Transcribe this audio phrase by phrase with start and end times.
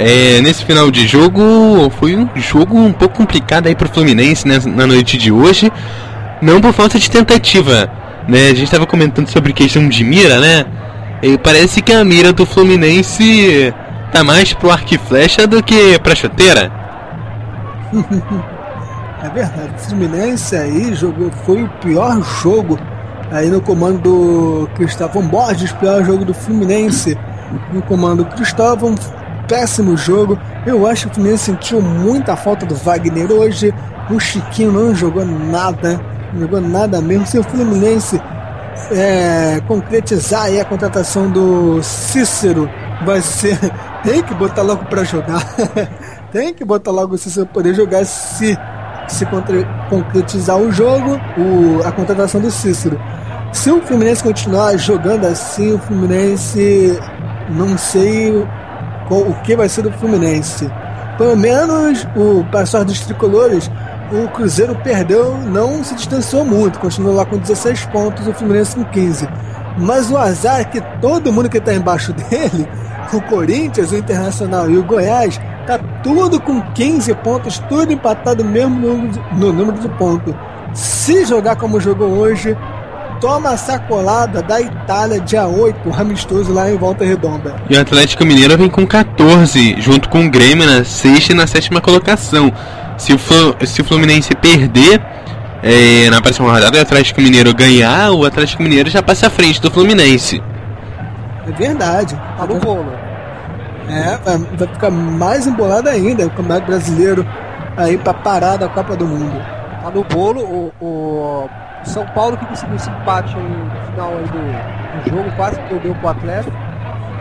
[0.00, 4.60] É, nesse final de jogo, foi um jogo um pouco complicado aí pro Fluminense né,
[4.64, 5.72] na noite de hoje.
[6.40, 7.90] Não por falta de tentativa,
[8.28, 8.46] né?
[8.46, 10.64] A gente estava comentando sobre questão de mira, né?
[11.20, 13.74] E parece que a mira do Fluminense
[14.12, 16.70] tá mais pro arco e flecha do que pra chuteira.
[19.20, 22.78] é verdade, o Fluminense aí jogou, foi o pior jogo
[23.32, 27.18] aí no comando do Cristóvão Borges, pior jogo do Fluminense
[27.72, 28.94] no comando do Cristóvão,
[29.48, 30.38] péssimo jogo.
[30.66, 33.74] Eu acho que o Fluminense sentiu muita falta do Wagner hoje.
[34.10, 36.00] O Chiquinho não jogou nada,
[36.32, 37.26] não jogou nada mesmo.
[37.26, 38.20] Se o Fluminense
[38.90, 42.70] é, concretizar aí a contratação do Cícero,
[43.04, 43.58] vai ser.
[44.04, 45.42] Tem que botar logo para jogar.
[46.30, 48.56] Tem que botar logo o Cícero poder jogar se
[49.08, 49.26] se
[49.88, 53.00] concretizar o jogo, o, a contratação do Cícero.
[53.52, 56.98] Se o Fluminense continuar jogando assim, o Fluminense
[57.48, 58.46] não sei
[59.10, 60.70] o que vai ser do Fluminense.
[61.16, 63.70] Pelo menos o passar dos tricolores,
[64.12, 68.84] o Cruzeiro perdeu, não se distanciou muito, continuou lá com 16 pontos, o Fluminense com
[68.84, 69.28] 15.
[69.78, 72.68] Mas o azar é que todo mundo que está embaixo dele,
[73.12, 78.78] o Corinthians, o Internacional e o Goiás, tá tudo com 15 pontos, tudo empatado mesmo
[78.78, 78.96] no,
[79.36, 80.34] no número de pontos.
[80.72, 82.56] Se jogar como jogou hoje,
[83.20, 87.56] toma a sacolada da Itália dia 8, amistoso lá em Volta Redonda.
[87.68, 91.46] E o Atlético Mineiro vem com 14, junto com o Grêmio na sexta e na
[91.46, 92.52] sétima colocação.
[92.96, 93.18] Se o,
[93.66, 95.00] se o Fluminense perder
[95.62, 99.30] é, na próxima rodada e o Atlético Mineiro ganhar, o Atlético Mineiro já passa à
[99.30, 100.42] frente do Fluminense.
[101.46, 102.20] É verdade.
[102.36, 102.92] Tá no bolo.
[103.88, 107.26] É, vai, vai ficar mais embolado ainda o Campeonato Brasileiro
[107.76, 109.57] aí para parar da Copa do Mundo.
[109.82, 111.50] Tá no bolo, o, o
[111.84, 115.94] são Paulo que conseguiu esse empate aí no final aí do, do jogo, quase perdeu
[115.94, 116.56] pro Atlético.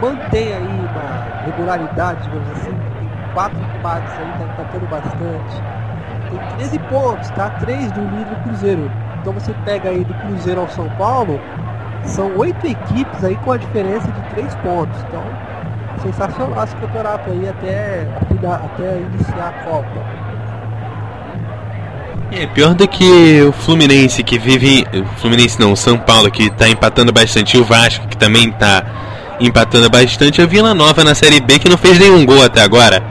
[0.02, 2.72] Mantém aí uma regularidade, digamos assim.
[2.72, 5.64] Tem quatro empates aí, tá empatando bastante.
[6.30, 7.50] Tem 13 pontos, tá?
[7.52, 8.92] 3 do líder do Cruzeiro.
[9.22, 11.40] Então você pega aí do Cruzeiro ao São Paulo,
[12.04, 15.00] são oito equipes aí com a diferença de 3 pontos.
[15.04, 15.24] Então,
[16.02, 18.08] sensacional esse campeonato aí até,
[18.64, 20.27] até iniciar a Copa.
[22.32, 24.86] É, pior do que o Fluminense que vive.
[24.94, 28.52] O Fluminense não, o São Paulo que tá empatando bastante, e o Vasco que também
[28.52, 28.84] tá
[29.40, 33.02] empatando bastante, a Vila Nova na Série B que não fez nenhum gol até agora.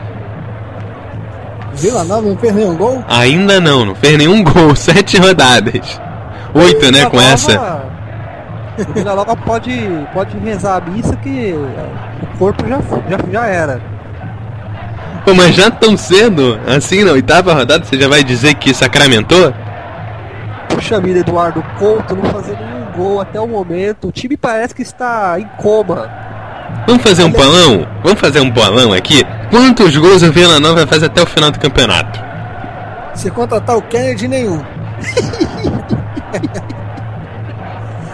[1.74, 3.04] Vila Nova não fez nenhum gol?
[3.08, 6.00] Ainda não, não fez nenhum gol, sete rodadas.
[6.54, 7.82] Oito, né, com Nova, essa.
[8.78, 9.72] O Vila Nova pode,
[10.12, 13.95] pode rezar a missa que o corpo já, já, já era.
[15.26, 19.52] Pô, mas já tão cedo, assim na oitava rodada, você já vai dizer que sacramentou?
[20.68, 24.06] Puxa vida, Eduardo Couto não fazendo nenhum gol até o momento.
[24.06, 26.08] O time parece que está em coma.
[26.86, 27.84] Vamos fazer um bolão?
[28.04, 29.26] Vamos fazer um bolão aqui?
[29.50, 32.20] Quantos gols o Vila Nova faz até o final do campeonato?
[33.16, 34.62] Se contratar o Kennedy, nenhum.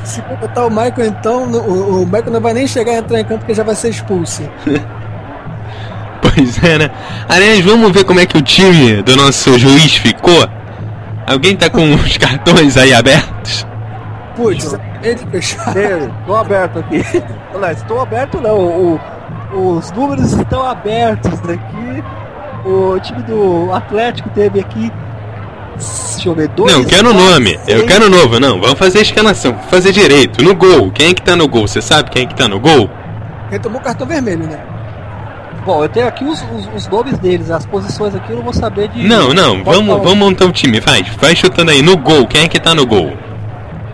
[0.03, 3.25] Se contratar o Michael, então, o, o Michael não vai nem chegar a entrar em
[3.25, 4.49] campo porque já vai ser expulso.
[6.34, 6.91] Pois é, né?
[7.28, 10.48] Aliás, vamos ver como é que o time do nosso juiz ficou.
[11.26, 13.66] Alguém tá com os cartões aí abertos?
[14.37, 15.78] Putz, ele fechado.
[15.78, 17.03] Estou aberto aqui.
[17.54, 18.59] Olha, estou aberto não.
[18.59, 19.00] O,
[19.53, 22.04] os números estão abertos aqui.
[22.64, 24.91] O time do Atlético teve aqui.
[25.76, 26.72] Deixa eu ver, dois.
[26.72, 27.59] Não, quero o nome.
[27.64, 27.81] Seis.
[27.81, 28.60] Eu quero novo, não.
[28.60, 29.56] Vamos fazer a escalação.
[29.70, 30.43] Fazer direito.
[30.43, 30.91] No gol.
[30.91, 31.66] Quem é que tá no gol?
[31.66, 32.88] Você sabe quem é que tá no gol?
[33.50, 34.59] Quem tomou cartão vermelho, né?
[35.65, 38.53] Bom, eu tenho aqui os, os, os, nomes deles, as posições aqui eu não vou
[38.53, 39.06] saber de.
[39.06, 41.83] Não, não, vamos, vamos montar um time, vai, vai chutando aí.
[41.83, 43.12] No gol, quem é que tá no gol?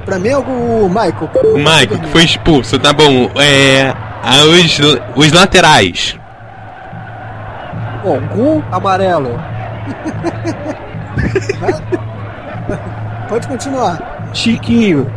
[0.07, 1.31] Pra mim é o Michael.
[1.45, 3.31] O Michael, que foi expulso, tá bom.
[3.37, 3.95] É.
[4.47, 4.81] Os,
[5.15, 6.19] os laterais.
[8.03, 9.39] Bom, Gu amarelo.
[13.29, 14.31] Pode continuar.
[14.33, 15.11] Chiquinho.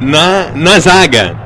[0.00, 1.43] Na, na zaga.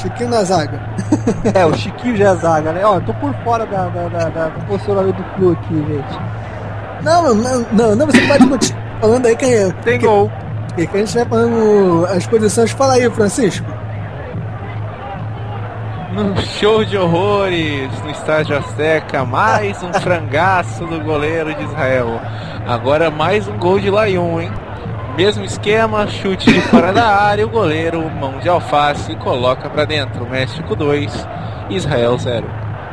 [0.00, 0.80] Chiquinho na zaga.
[1.54, 2.84] é, o Chiquinho já é zaga, né?
[2.84, 6.18] Ó, eu tô por fora da, da, da, da do posicionamento do clube aqui, gente.
[7.02, 9.72] Não, não, não, não, você pode continuar falando aí quem é.
[9.82, 10.30] Tem que, gol.
[10.74, 12.70] Que, que a gente vai falando as posições.
[12.72, 13.66] Fala aí, Francisco.
[16.14, 22.20] Num show de horrores no estádio Azteca, mais um frangaço do goleiro de Israel.
[22.66, 24.52] Agora mais um gol de Laion, hein?
[25.20, 30.26] Mesmo esquema, chute de fora da área, o goleiro, mão de alface, coloca para dentro.
[30.26, 31.12] México 2,
[31.68, 32.46] Israel 0.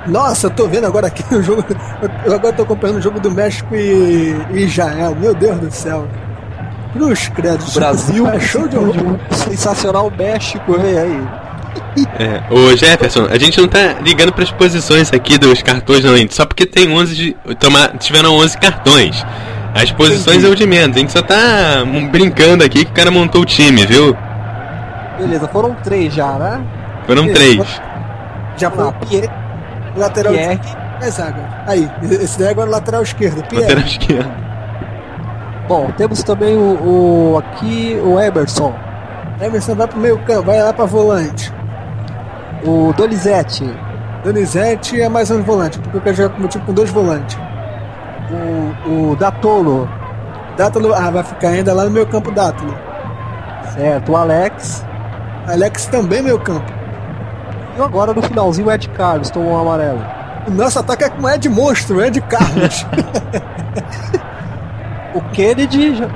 [0.08, 1.64] Nossa, eu tô vendo agora aqui o jogo.
[2.26, 5.16] Eu agora tô acompanhando o jogo do México e, Israel.
[5.16, 6.06] Meu Deus do céu.
[6.92, 7.64] Cruz, credo.
[7.74, 9.18] Brasil, é show de horror.
[9.32, 11.28] Sensacional México, vem aí.
[12.20, 16.16] É, ô Jefferson, a gente não tá ligando para as posições aqui dos cartões, não,
[16.16, 19.26] gente, só porque tem 11 de, toma, tiveram 11 cartões.
[19.80, 23.12] As posições é o de menos, a gente só tá brincando aqui que o cara
[23.12, 24.16] montou o time, viu?
[25.20, 26.62] Beleza, foram três já, né?
[27.06, 27.82] Foram Isso, três.
[28.58, 29.30] Já foi o Pierre,
[29.96, 30.60] lateral Pierre.
[31.00, 31.44] É zaga.
[31.68, 33.44] Aí, esse daí agora é o lateral esquerdo.
[33.44, 33.66] Pierre.
[33.66, 34.32] Lateral esquerdo.
[35.68, 38.74] Bom, temos também o, o- aqui o Emerson,
[39.42, 41.54] Emerson vai pro meio campo, vai lá pra volante.
[42.66, 43.70] o Donizete,
[44.24, 47.38] Donizete é mais um volante, porque eu quero jogar com meu time com dois volantes.
[48.32, 49.90] O, o Datolo,
[50.58, 52.76] Dátalo, ah, vai ficar ainda lá no meu campo Dátalo.
[53.74, 54.86] certo, o Alex,
[55.48, 56.72] Alex também meio campo.
[57.78, 60.04] e agora no finalzinho o Ed Carlos tomou um amarelo.
[60.48, 62.86] O nosso ataque é com Ed Monstro, Ed Carlos.
[65.14, 66.10] O Kennedy, já-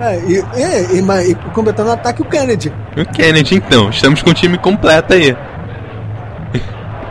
[0.00, 2.72] é, e, e, e, mas- e completando o ataque o Kennedy.
[2.96, 5.36] O Kennedy, então, estamos com o time completo aí.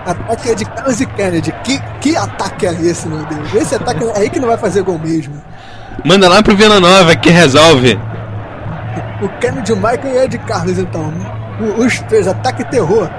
[0.05, 1.53] Ataque é de Carlos e Kennedy.
[1.63, 3.53] Que, que ataque é esse, meu Deus?
[3.53, 5.41] Esse ataque é aí que não vai fazer gol mesmo.
[6.03, 7.99] Manda lá pro Vila Nova que resolve.
[9.21, 11.13] O Kennedy, o Michael e o Ed Carlos, então.
[11.77, 13.09] Os três, ataque e terror.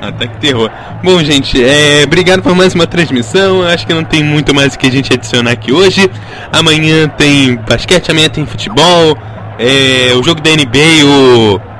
[0.00, 0.70] Ataque terror.
[1.02, 3.62] Bom, gente, é, obrigado por mais uma transmissão.
[3.62, 6.10] Acho que não tem muito mais o que a gente adicionar aqui hoje.
[6.52, 9.16] Amanhã tem basquete, amanhã tem futebol.
[9.58, 11.75] É, o jogo da NBA, o.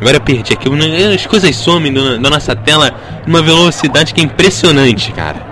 [0.00, 0.68] Agora eu perdi aqui.
[1.14, 2.94] As coisas somem na, na nossa tela
[3.26, 5.42] numa velocidade que é impressionante, cara.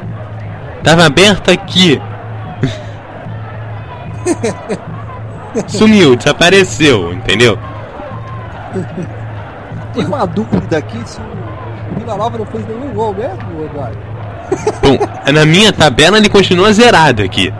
[0.83, 2.01] Tava aberto aqui.
[5.69, 7.59] Sumiu, desapareceu, entendeu?
[9.95, 13.99] tem uma dúvida aqui se o Vila Nova não fez nenhum gol mesmo, Eduardo.
[14.83, 14.99] Bom,
[15.33, 17.53] na minha tabela ele continua zerado aqui.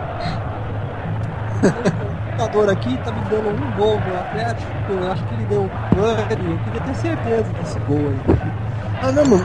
[2.39, 5.61] O computador aqui tá me dando um gol no Atlético, eu acho que ele deu
[5.63, 8.37] um pane, eu queria ter certeza desse gol aí.
[9.03, 9.43] Ah, não, mano.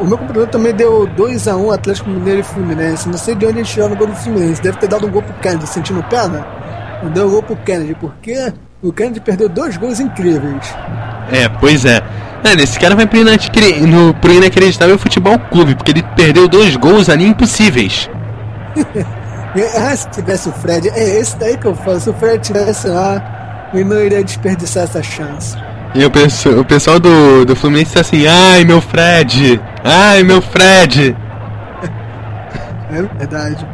[0.00, 3.08] O meu computador também deu 2x1 Atlético Mineiro e Fluminense.
[3.08, 4.62] Não sei de onde eles tiraram o gol do Fluminense.
[4.62, 6.46] Deve ter dado um gol pro Kennedy, sentindo perna.
[7.02, 8.52] Não deu um gol pro Kennedy, porque
[8.82, 10.72] o Kennedy perdeu dois gols incríveis.
[11.32, 12.00] É, pois é.
[12.46, 16.76] Olha, esse cara vai pro, inacre- no, pro inacreditável futebol clube, porque ele perdeu dois
[16.76, 18.08] gols ali impossíveis.
[19.76, 21.98] Ah, se tivesse o Fred, é esse daí que eu falo.
[21.98, 25.56] Se o Fred tivesse lá, ele não iria desperdiçar essa chance.
[25.94, 29.60] E o, o pessoal do, do Fluminense tá assim, ai meu Fred!
[29.82, 31.16] Ai meu Fred!
[32.90, 33.66] É verdade.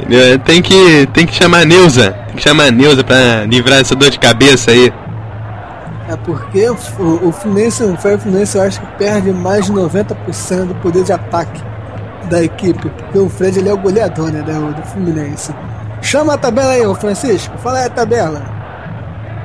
[0.00, 0.38] Entendeu?
[0.40, 2.12] Tem que, tem que chamar a Neuza.
[2.28, 4.90] Tem que chamar a Neuza pra livrar essa dor de cabeça aí.
[6.08, 6.76] É porque o,
[7.28, 11.62] o Fluminense, o Fluminense, eu acho que perde mais de 90% do poder de ataque
[12.28, 12.88] da equipe.
[12.88, 15.54] Porque o Fred ele é o goleador né, do, do Fluminense.
[16.00, 17.56] Chama a tabela aí, ô Francisco.
[17.58, 18.42] Fala aí a tabela.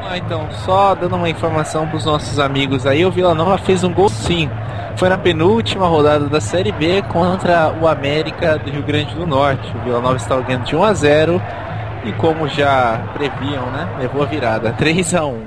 [0.10, 3.94] Ah, então, só dando uma informação pros nossos amigos aí, o Vila Nova fez um
[3.94, 4.50] gol sim.
[4.96, 9.70] Foi na penúltima rodada da Série B contra o América do Rio Grande do Norte.
[9.76, 11.42] O Vila Nova estava ganhando de 1 a 0
[12.06, 15.44] e como já previam, né, levou a virada, 3 a 1.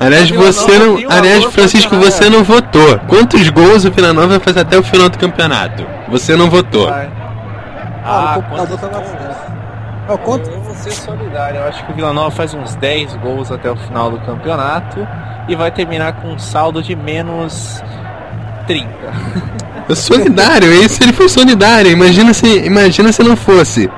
[0.00, 0.96] Aliás, você não.
[1.10, 2.98] Aliás, Francisco, você não votou.
[3.08, 5.86] Quantos gols o Vila Nova vai fazer até o final do campeonato?
[6.08, 6.88] Você não votou.
[6.88, 7.06] Ah,
[8.04, 9.06] Ah, o computador gols?
[9.08, 9.52] certo.
[10.08, 11.60] Ó, conta, Eu vou ser solidário.
[11.60, 15.06] Eu acho que o Vila Nova faz uns 10 gols até o final do campeonato
[15.48, 17.82] e vai terminar com um saldo de menos
[18.66, 18.88] 30.
[19.88, 21.90] É solidário, esse ele foi solidário.
[21.90, 23.90] Imagina se, imagina se não fosse.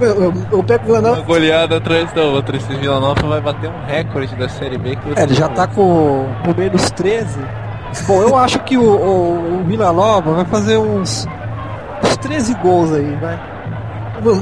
[0.00, 1.22] Eu, eu, pego o Vila Uma Nova.
[1.22, 2.56] goleada atrás da outra.
[2.56, 4.96] Esse Vila Nova vai bater um recorde da Série B.
[4.96, 7.38] Que É, ele já tá com, com menos 13.
[8.06, 11.26] Bom, eu acho que o, o, o Vila Nova vai fazer uns,
[12.04, 13.38] uns 13 gols aí, vai.
[14.24, 14.32] O, o,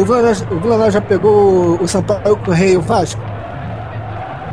[0.00, 1.32] o, Vila Nova- o Vila Nova já pegou
[1.78, 3.20] o, o Sampaio Correia e o Vasco.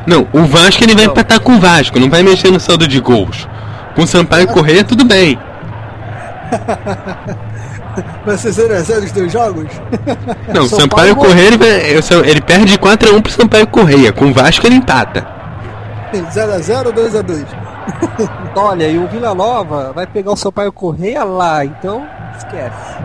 [0.06, 1.12] Não, o Vasco ele vai Não.
[1.14, 3.48] empatar com o Vasco, não vai mexer no saldo de gols.
[3.96, 5.40] Com o Sampaio Correia, tudo bem.
[8.26, 9.66] Vai ser 0x0 os dois jogos?
[10.54, 14.12] Não, São Sampaio Paulo- Correia ele, ele perde 4x1 pro Sampaio Correia.
[14.12, 15.26] Com o Vasco ele empata.
[16.14, 17.46] 0x0 ou 2x2?
[18.56, 22.06] Olha, e o Vila Nova vai pegar o Sampaio Correia lá, então
[22.38, 22.96] esquece.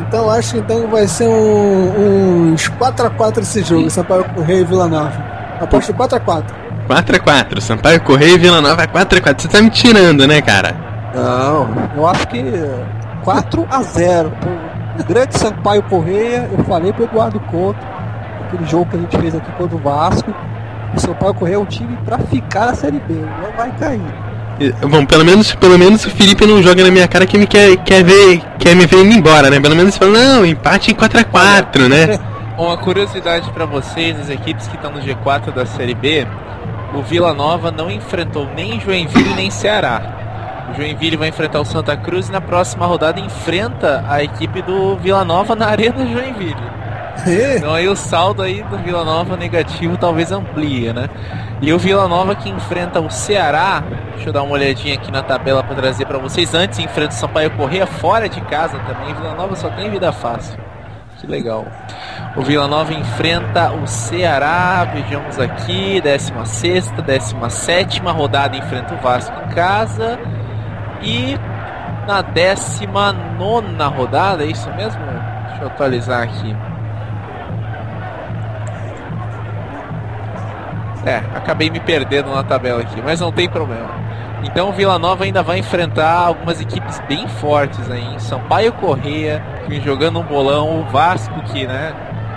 [0.00, 4.86] Então acho que então vai ser um, uns 4x4 esse jogo, Sampaio Correia e Vila
[4.88, 5.12] Nova.
[5.60, 6.44] Aposto 4x4.
[6.88, 7.60] 4x4.
[7.60, 9.40] Sampaio Correia e Vila Nova 4x4.
[9.42, 10.74] Você tá me tirando, né, cara?
[11.14, 12.42] Não, eu acho que
[13.24, 14.32] 4 a 0
[14.98, 17.80] O grande Sampaio Correia, eu falei pro Eduardo Couto,
[18.46, 20.34] aquele jogo que a gente fez aqui contra o Vasco.
[20.94, 24.30] O Sampaio Correia é um time pra ficar na Série B, não vai cair.
[24.90, 27.76] Bom, pelo menos, pelo menos o Felipe não joga na minha cara que me quer,
[27.78, 29.58] quer ver, quer me ver indo embora, né?
[29.58, 32.18] Pelo menos fala, não, empate em 4x4, né?
[32.58, 36.26] Uma curiosidade para vocês, as equipes que estão no G4 da Série B,
[36.94, 40.19] o Vila Nova não enfrentou nem Joinville nem Ceará.
[40.70, 44.96] O Joinville vai enfrentar o Santa Cruz e na próxima rodada enfrenta a equipe do
[44.96, 46.70] Vila Nova na Arena Joinville.
[47.56, 51.10] Então aí o saldo aí do Vila Nova negativo talvez amplie, né?
[51.60, 53.82] E o Vila Nova que enfrenta o Ceará,
[54.14, 56.54] deixa eu dar uma olhadinha aqui na tabela para trazer para vocês.
[56.54, 59.12] Antes enfrenta o Sampaio Correia fora de casa também.
[59.12, 60.58] Vila Nova só tem vida fácil.
[61.18, 61.66] Que legal.
[62.36, 69.54] O Vila Nova enfrenta o Ceará, vejamos aqui, 16 17 rodada enfrenta o Vasco em
[69.54, 70.18] casa.
[71.02, 71.38] E
[72.06, 75.00] na 19 rodada, é isso mesmo?
[75.48, 76.56] Deixa eu atualizar aqui.
[81.04, 83.88] É, acabei me perdendo na tabela aqui, mas não tem problema.
[84.42, 88.20] Então o Vila Nova ainda vai enfrentar algumas equipes bem fortes aí.
[88.20, 91.94] Sampaio Correia, que vem jogando um bolão, o Vasco que, né,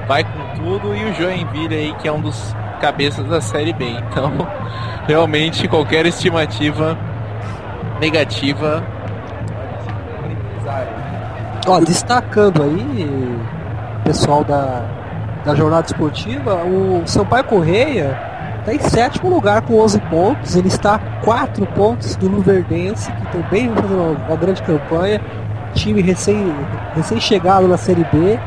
[0.08, 3.86] vai com tudo e o Joinville aí que é um dos cabeças da Série B.
[3.86, 4.32] Então,
[5.08, 6.98] realmente qualquer estimativa
[8.04, 8.84] negativa
[11.66, 13.40] Ó, destacando aí,
[14.04, 14.82] pessoal da,
[15.46, 18.20] da jornada esportiva, o Sampaio Correia
[18.60, 20.58] está em sétimo lugar com 11 pontos.
[20.58, 25.22] Ele está a 4 pontos do Luverdense, que também vem fazendo uma, uma grande campanha.
[25.74, 26.54] Time recém,
[26.96, 27.18] recém
[27.70, 28.38] na Série B,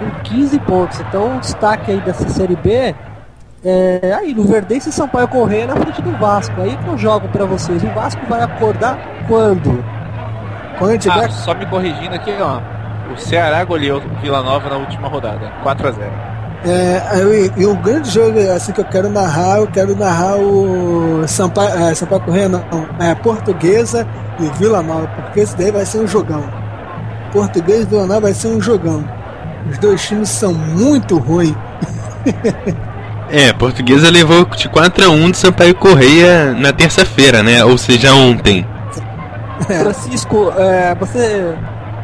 [0.00, 0.98] com 15 pontos.
[1.00, 2.96] Então, o destaque aí dessa Série B
[3.64, 6.60] é aí, Luverdense e Sampaio Correia na frente do Vasco.
[6.60, 7.82] Aí que eu jogo para vocês.
[7.82, 9.84] O Vasco vai acordar quando?
[10.78, 11.24] Quando tiver...
[11.24, 12.60] Ah, só me corrigindo aqui, ó.
[13.12, 17.00] O Ceará goleou o Vila Nova na última rodada, 4 a 0 é,
[17.56, 21.94] e, o grande jogo assim que eu quero narrar, eu quero narrar o Sampaio, é,
[21.94, 22.64] Sampaio Correia, não,
[22.98, 24.06] é, Portuguesa
[24.40, 26.42] e Vila Nova, porque esse daí vai ser um jogão.
[27.32, 29.04] Portuguesa e Vila Nova vai ser um jogão.
[29.70, 31.54] Os dois times são muito ruins.
[33.30, 37.64] é, Portuguesa levou de 4 a 1 do Sampaio Correia na terça-feira, né?
[37.64, 38.66] Ou seja, ontem.
[39.68, 39.80] É.
[39.80, 41.54] Francisco, é, você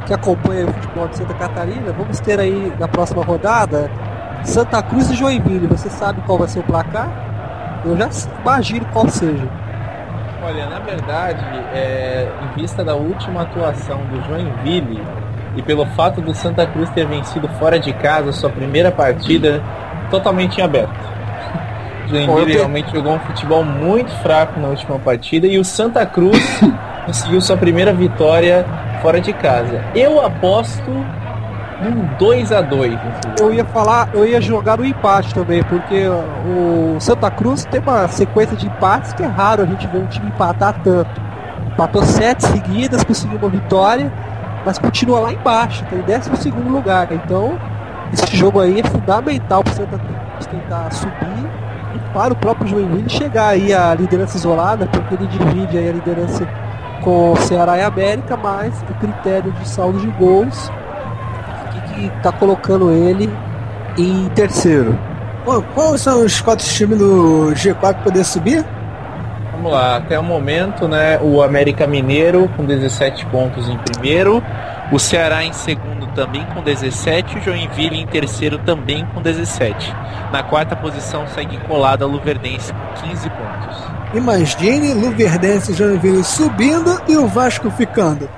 [0.07, 3.91] que acompanha o futebol de Santa Catarina, vamos ter aí na próxima rodada
[4.45, 7.09] Santa Cruz e Joinville, você sabe qual vai ser o placar?
[7.85, 8.09] Eu já
[8.41, 9.49] imagino qual seja.
[10.45, 15.01] Olha, na verdade, é, em vista da última atuação do Joinville
[15.57, 19.63] e pelo fato do Santa Cruz ter vencido fora de casa sua primeira partida
[20.13, 20.93] totalmente em aberto.
[22.05, 26.39] O Joinville realmente jogou um futebol muito fraco na última partida e o Santa Cruz
[27.07, 28.65] conseguiu sua primeira vitória
[29.01, 29.83] fora de casa.
[29.95, 32.97] Eu aposto um 2 a 2
[33.41, 38.07] Eu ia falar, eu ia jogar no empate também, porque o Santa Cruz tem uma
[38.07, 41.21] sequência de empates que é raro a gente ver um time empatar tanto.
[41.73, 44.13] Empatou sete seguidas, conseguiu uma vitória,
[44.65, 47.09] mas continua lá embaixo, tem tá 12 segundo lugar.
[47.11, 47.59] Então,
[48.13, 51.51] esse jogo aí é fundamental para o Santa Cruz tentar subir
[51.95, 55.93] e para o próprio Joinville chegar aí à liderança isolada, porque ele divide aí a
[55.93, 56.47] liderança
[57.03, 60.71] com o Ceará e América, mas o critério de saldo de gols
[61.95, 63.31] que está colocando ele
[63.99, 64.99] em terceiro.
[65.45, 68.65] Bom, quais são os quatro times do G4 para poder subir?
[69.53, 71.19] Vamos lá, até o momento, né?
[71.21, 74.43] O América Mineiro com 17 pontos em primeiro,
[74.91, 79.95] o Ceará em segundo também com 17, o Joinville em terceiro também com 17.
[80.33, 83.77] Na quarta posição segue colado a Luverdense com 15 pontos.
[84.15, 88.29] Imagine Luverdense e Joinville subindo e o Vasco ficando.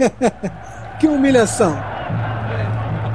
[0.98, 1.90] que humilhação!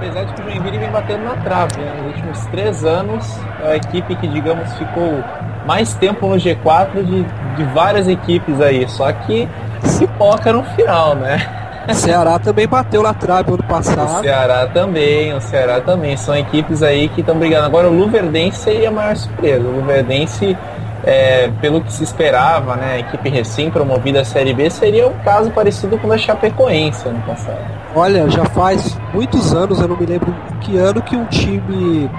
[0.05, 1.93] apesar de que o Joinville vem batendo na trave, né?
[1.97, 5.23] Nos últimos três anos, é a equipe que, digamos, ficou
[5.65, 7.23] mais tempo no G4 de,
[7.55, 9.47] de várias equipes aí, só que
[9.83, 11.64] se poca no final, né?
[11.87, 14.19] O Ceará também bateu na trave ano passado.
[14.19, 16.17] O Ceará também, o Ceará também.
[16.17, 17.65] São equipes aí que estão brigando.
[17.65, 19.63] Agora o Luverdense seria a maior surpresa.
[19.63, 20.57] O Luverdense
[21.05, 25.51] é, pelo que se esperava, né, a equipe recém-promovida à Série B, seria um caso
[25.51, 27.59] parecido com o da Chapecoense ano passado.
[27.95, 32.09] Olha, já faz muitos anos, eu não me lembro que ano, que um time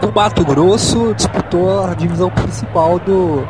[0.00, 3.46] do Mato Grosso disputou a divisão principal do,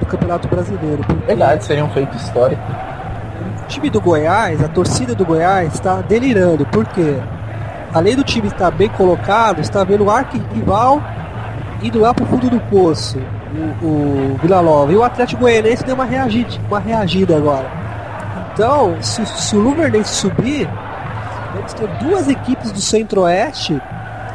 [0.00, 1.04] do Campeonato Brasileiro.
[1.26, 2.62] Verdade, seria um feito histórico.
[3.68, 7.18] Time do Goiás, a torcida do Goiás está delirando, porque
[7.92, 11.02] além do time estar bem colocado, está vendo o arqui-rival
[11.82, 13.18] indo lá para o fundo do poço
[13.82, 14.92] o, o Vila Nova.
[14.92, 17.70] E o Atlético Goianense deu uma reagida, uma reagida agora.
[18.52, 20.68] Então, se, se o Luverdense subir,
[21.54, 23.80] vamos ter duas equipes do Centro-Oeste,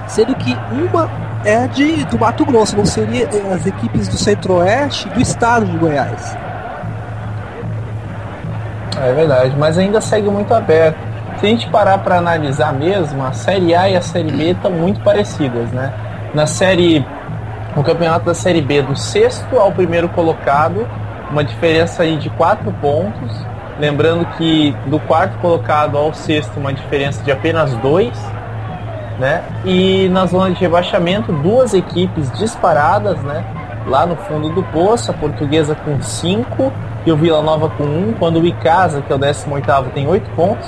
[0.07, 1.09] sendo que uma
[1.43, 6.37] é de, do Mato Grosso, não seria as equipes do Centro-Oeste do estado de Goiás.
[9.03, 10.97] É verdade, mas ainda segue muito aberto.
[11.39, 14.69] se a gente parar para analisar mesmo, a Série A e a Série B estão
[14.69, 15.91] muito parecidas, né?
[16.35, 17.03] Na série,
[17.75, 20.87] no campeonato da Série B, do sexto ao primeiro colocado,
[21.31, 23.43] uma diferença aí de quatro pontos.
[23.79, 28.13] Lembrando que do quarto colocado ao sexto, uma diferença de apenas dois.
[29.17, 29.43] Né?
[29.65, 33.43] E na zona de rebaixamento, duas equipes disparadas, né?
[33.87, 36.71] Lá no fundo do poço, a portuguesa com 5
[37.05, 40.07] e o Vila Nova com 1, um, quando o Icasa, que é o 18 tem
[40.07, 40.67] 8 pontos.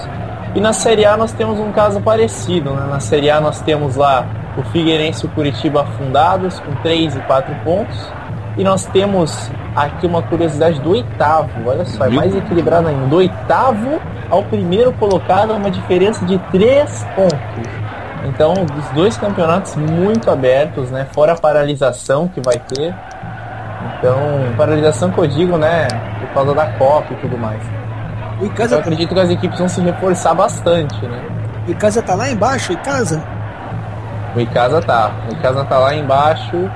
[0.56, 2.86] E na Série A nós temos um caso parecido, né?
[2.90, 4.26] Na Série A nós temos lá
[4.58, 8.12] o Figueirense e o Curitiba afundados com 3 e 4 pontos.
[8.56, 13.08] E nós temos aqui uma curiosidade do oitavo, olha só, é mais equilibrado ainda.
[13.08, 14.00] Do oitavo
[14.30, 17.84] ao primeiro colocado, uma diferença de 3 pontos.
[18.26, 21.08] Então, os dois campeonatos muito abertos, né?
[21.12, 22.94] Fora a paralisação que vai ter.
[23.98, 24.18] Então,
[24.56, 25.88] paralisação que eu digo, né?
[26.34, 27.62] Por causa da Copa e tudo mais.
[28.42, 28.66] O Icasa...
[28.66, 31.22] Então, eu acredito que as equipes vão se reforçar bastante, né?
[31.68, 33.24] O Icasa tá lá embaixo, o Icasa?
[34.36, 35.12] O Icasa tá.
[35.30, 36.70] O Icasa tá lá embaixo,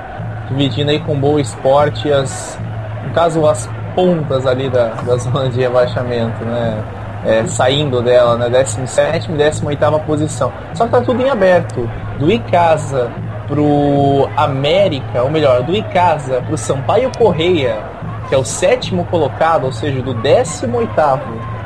[0.48, 2.58] dividindo aí com Boa Esporte as.
[3.04, 6.84] No caso, as pontas ali da, da zona de rebaixamento, né?
[7.26, 8.48] É, saindo dela, né?
[8.48, 10.52] 17 e 18 posição.
[10.72, 11.90] Só que tá tudo em aberto.
[12.18, 13.10] Do Icasa
[13.48, 17.82] pro América, ou melhor, do Icasa pro Sampaio Correia,
[18.28, 20.68] que é o sétimo colocado, ou seja, do 18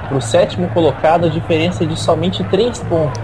[0.08, 3.20] pro sétimo colocado, a diferença é de somente 3 pontos.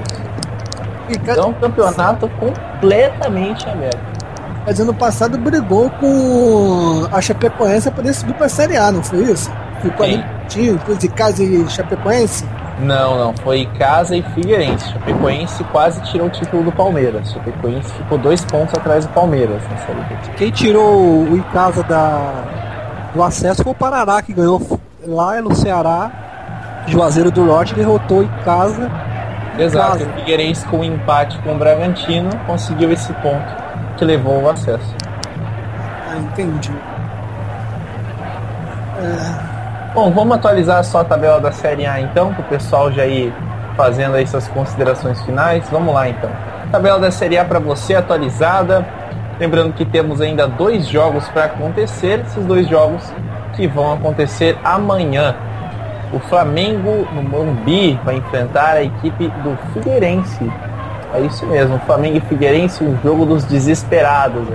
[1.09, 4.19] Então, um campeonato completamente aberto.
[4.67, 9.03] Mas ano passado brigou com a Chapecoense para poder subir para a Série A, não
[9.03, 9.51] foi isso?
[9.81, 12.45] Ficou ali tinha de Casa e Chapecoense?
[12.81, 13.35] Não, não.
[13.43, 14.91] Foi Casa e Figueirense.
[14.91, 17.33] Chapecoense quase tirou o título do Palmeiras.
[17.33, 20.17] Chapecoense ficou dois pontos atrás do Palmeiras na Série B.
[20.37, 22.45] Quem tirou o Icasa da,
[23.15, 24.61] do acesso foi o Paraná, que ganhou
[25.07, 26.11] lá no Ceará.
[26.87, 28.91] Juazeiro do Norte derrotou em casa.
[29.59, 30.05] Exato.
[30.05, 33.47] O Figueirense com um empate com o Bragantino conseguiu esse ponto
[33.97, 34.95] que levou o acesso.
[36.09, 36.73] Ah, entendi.
[38.99, 39.49] É...
[39.95, 43.35] Bom, vamos atualizar só a tabela da Série A então, para o pessoal já ir
[43.77, 45.65] fazendo aí suas considerações finais.
[45.71, 46.31] Vamos lá então.
[46.71, 48.87] Tabela da Série A para você atualizada.
[49.39, 53.03] Lembrando que temos ainda dois jogos para acontecer, esses dois jogos
[53.55, 55.35] que vão acontecer amanhã.
[56.13, 60.51] O Flamengo no Morumbi vai enfrentar a equipe do Figueirense
[61.15, 64.47] é isso mesmo, Flamengo e Figueirense, um jogo dos desesperados.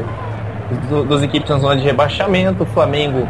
[0.89, 3.27] Do, dos equipes na zona de rebaixamento, Flamengo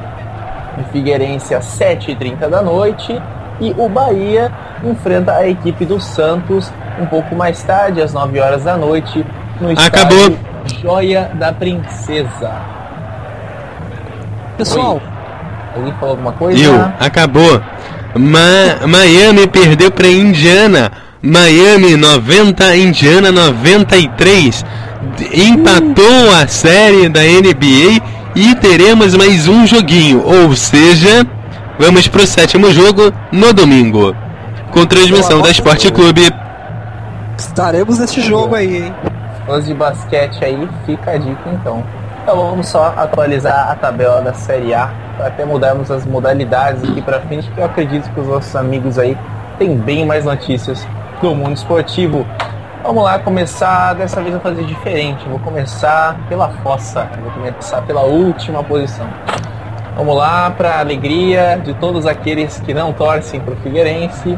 [0.78, 3.22] e Figueirense às 7h30 da noite.
[3.62, 4.52] E o Bahia
[4.84, 9.26] enfrenta a equipe do Santos um pouco mais tarde, às 9 horas da noite,
[9.60, 10.38] no Acabou.
[10.82, 12.52] Joia da Princesa.
[14.58, 15.02] Pessoal, Oi.
[15.76, 16.64] alguém falou alguma coisa?
[16.64, 17.62] Eu, acabou.
[18.16, 20.92] Ma Miami perdeu para Indiana
[21.26, 24.66] Miami 90, Indiana 93.
[25.34, 28.02] Empatou a série da NBA
[28.36, 31.26] e teremos mais um joguinho, ou seja,
[31.80, 34.14] vamos para o sétimo jogo no domingo,
[34.72, 36.30] com transmissão da Esporte Clube.
[37.38, 38.94] Estaremos nesse jogo aí, hein?
[39.54, 41.84] Os de basquete aí, fica a dica então.
[42.24, 44.90] Então vamos só atualizar a tabela da Série A
[45.20, 49.16] até mudarmos as modalidades aqui para frente, que eu acredito que os nossos amigos aí
[49.60, 50.88] têm bem mais notícias
[51.22, 52.26] do mundo esportivo.
[52.82, 55.24] Vamos lá começar, dessa vez eu vou fazer diferente.
[55.30, 59.08] Vou começar pela fossa, vou começar pela última posição.
[59.96, 64.36] Vamos lá para a alegria de todos aqueles que não torcem para o Figueirense.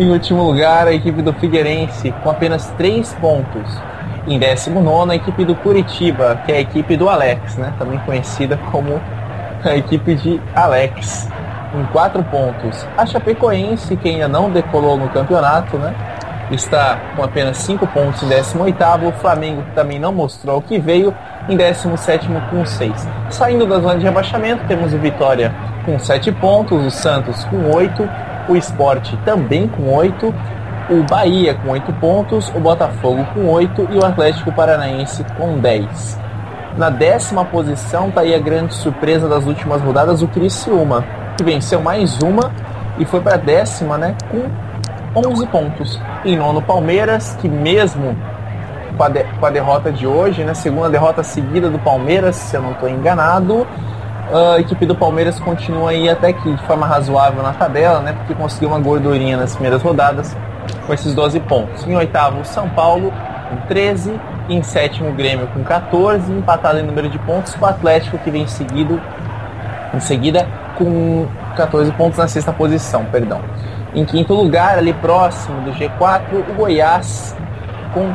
[0.00, 3.91] Em último lugar, a equipe do Figueirense com apenas 3 pontos.
[4.26, 7.72] Em 19, a equipe do Curitiba, que é a equipe do Alex, né?
[7.78, 9.00] também conhecida como
[9.64, 11.28] a equipe de Alex
[11.74, 12.86] em 4 pontos.
[12.96, 15.94] A Chapecoense, que ainda não decolou no campeonato, né?
[16.50, 20.78] Está com apenas 5 pontos em 18 O Flamengo, que também não mostrou o que
[20.78, 21.14] veio,
[21.48, 23.08] em 17 com 6.
[23.30, 25.52] Saindo da zona de rebaixamento, temos o Vitória
[25.84, 28.08] com 7 pontos, o Santos com 8,
[28.48, 30.32] o Esporte também com 8,
[30.90, 36.20] o Bahia com 8 pontos, o Botafogo com 8 e o Atlético Paranaense com 10.
[36.76, 41.04] Na décima posição está aí a grande surpresa das últimas rodadas, o Criciúma
[41.36, 42.50] que venceu mais uma
[42.98, 46.00] e foi para décima, né, com 11 pontos.
[46.24, 48.16] Em nono, Palmeiras, que mesmo
[48.96, 52.56] com a, de, com a derrota de hoje, né, segunda derrota seguida do Palmeiras, se
[52.56, 53.66] eu não estou enganado,
[54.32, 58.34] a equipe do Palmeiras continua aí até que de forma razoável na tabela, né, porque
[58.34, 60.34] conseguiu uma gordurinha nas primeiras rodadas
[60.86, 61.86] com esses 12 pontos.
[61.86, 63.12] Em oitavo, São Paulo
[63.48, 68.30] com 13, em sétimo, Grêmio com 14, empatado em número de pontos o Atlético que
[68.30, 69.00] vem seguido
[69.94, 70.46] em seguida
[70.76, 73.40] com 14 pontos na sexta posição, perdão.
[73.94, 77.36] Em quinto lugar, ali próximo do G4, o Goiás
[77.92, 78.10] com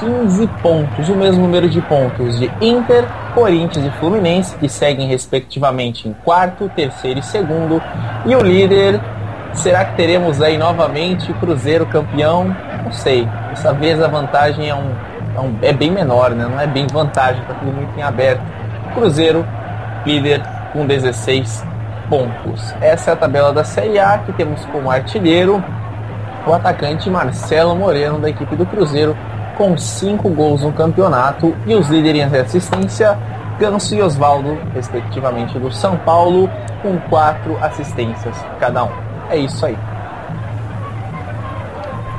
[0.00, 6.08] 15 pontos, o mesmo número de pontos de Inter, Corinthians e Fluminense, que seguem respectivamente
[6.08, 7.80] em quarto, terceiro e segundo.
[8.26, 9.00] E o líder,
[9.54, 12.54] será que teremos aí novamente Cruzeiro campeão?
[12.84, 13.28] Não sei.
[13.50, 14.92] Dessa vez a vantagem é, um,
[15.36, 16.46] é, um, é bem menor, né?
[16.50, 18.42] Não é bem vantagem, está tudo muito em aberto.
[18.94, 19.46] Cruzeiro,
[20.04, 21.64] líder com 16
[22.08, 22.74] pontos.
[22.80, 25.62] Essa é a tabela da Série A que temos como artilheiro
[26.46, 29.16] o atacante Marcelo Moreno da equipe do Cruzeiro
[29.56, 33.16] com 5 gols no campeonato e os líderes de assistência
[33.58, 36.48] Ganso e Osvaldo, respectivamente do São Paulo,
[36.80, 39.09] com 4 assistências cada um.
[39.30, 39.78] É isso aí.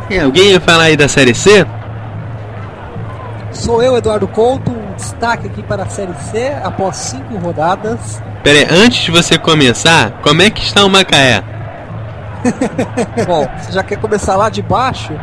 [0.10, 1.66] E alguém ia falar aí da Série C?
[3.52, 8.22] Sou eu, Eduardo Couto, um destaque aqui para a Série C após cinco rodadas.
[8.44, 11.44] Pera aí, antes de você começar, como é que está o Macaé?
[13.28, 15.14] Bom, você já quer começar lá de baixo?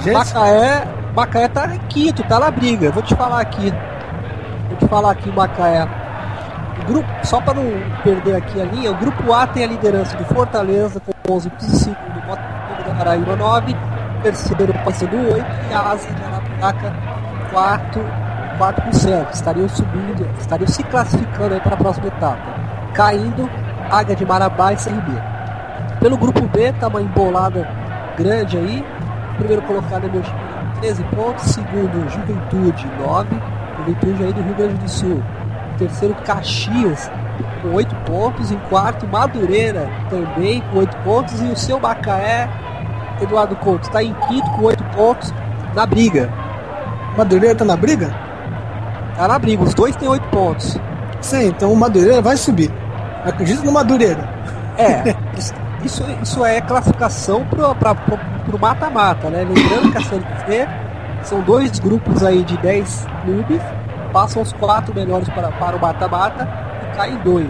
[0.00, 0.14] Gente.
[0.14, 2.90] Macaé, Macaé tá em quinto, tá na briga.
[2.90, 3.72] Vou te falar aqui.
[4.68, 5.86] Vou te falar aqui, Macaé.
[6.86, 7.64] Grupo, só para não
[8.02, 11.66] perder aqui a linha, o grupo A tem a liderança do Fortaleza com 11 pontos,
[11.66, 13.76] segundo Botafogo da Paraíba 9,
[14.22, 16.92] terceiro passando 8 e a Asa de Arapiraca
[17.52, 18.04] 4,
[18.58, 19.32] 4%.
[19.32, 22.42] Estariam subindo, estariam se classificando para a próxima etapa.
[22.94, 23.48] Caindo,
[23.90, 25.12] Águia de Marabá e CRB.
[26.00, 27.68] Pelo grupo B, tá uma embolada
[28.16, 28.84] grande aí.
[29.36, 30.40] Primeiro colocado é meu time
[30.80, 33.28] 13 pontos, segundo Juventude 9,
[33.78, 35.22] Juventude aí do Rio Grande do Sul.
[35.82, 37.10] Terceiro Caxias
[37.60, 42.48] com 8 pontos, em quarto Madureira também com 8 pontos e o seu Macaé,
[43.20, 45.34] Eduardo Couto, está em quinto com 8 pontos
[45.74, 46.30] na briga.
[47.16, 48.14] Madureira tá na briga?
[49.16, 50.78] Tá na briga, os dois têm 8 pontos.
[51.20, 52.72] Sim, então o Madureira vai subir.
[53.24, 54.28] Acredito no Madureira.
[54.78, 55.14] É,
[55.84, 57.96] isso, isso é classificação para
[58.52, 59.44] o mata-mata, né?
[59.44, 60.68] Lembrando que a Série C
[61.24, 63.60] são dois grupos aí de 10 clubes,
[64.12, 66.48] passam os quatro melhores para, para o mata-mata
[66.82, 67.48] e caem dois.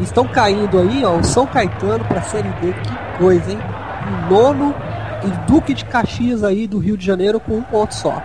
[0.00, 3.58] Estão caindo aí, ó, o São Caetano para a Série D, que coisa, hein?
[4.28, 4.74] O nono
[5.24, 8.22] e Duque de Caxias aí do Rio de Janeiro com um ponto só.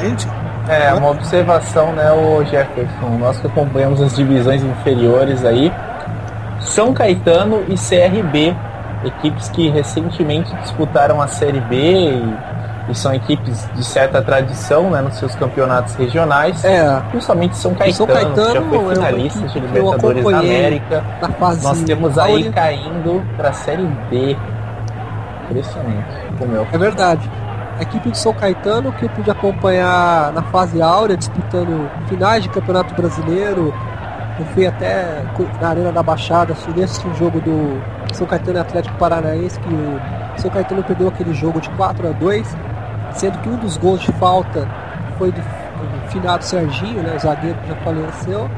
[0.00, 0.26] Gente,
[0.68, 5.72] É, uma observação, né, o Jefferson, nós que acompanhamos as divisões inferiores aí,
[6.60, 8.54] São Caetano e CRB,
[9.04, 12.36] equipes que recentemente disputaram a Série B e,
[12.90, 16.64] e são equipes de certa tradição, né, nos seus campeonatos regionais.
[16.64, 20.38] É, Principalmente São Caetano, São Caetano que já foi finalista equipe de eu Libertadores da
[20.38, 21.04] América.
[21.22, 22.52] na fase Nós temos aí áurea.
[22.52, 24.36] caindo para a Série B.
[25.50, 26.06] Impressionante,
[26.38, 26.66] como eu.
[26.72, 27.30] É verdade.
[27.78, 32.48] A equipe do São Caetano que eu pude acompanhar na fase áurea, disputando finais de
[32.50, 33.72] Campeonato Brasileiro.
[34.38, 35.22] Eu fui até
[35.60, 37.80] na Arena da Baixada, assistir um jogo do
[38.14, 40.00] São Caetano Atlético Paranaense, que o
[40.36, 42.56] São Caetano perdeu aquele jogo de 4 a 2
[43.12, 44.66] sendo que um dos gols de falta
[45.18, 48.50] foi do, do finado Serginho, né, o zagueiro que já faleceu.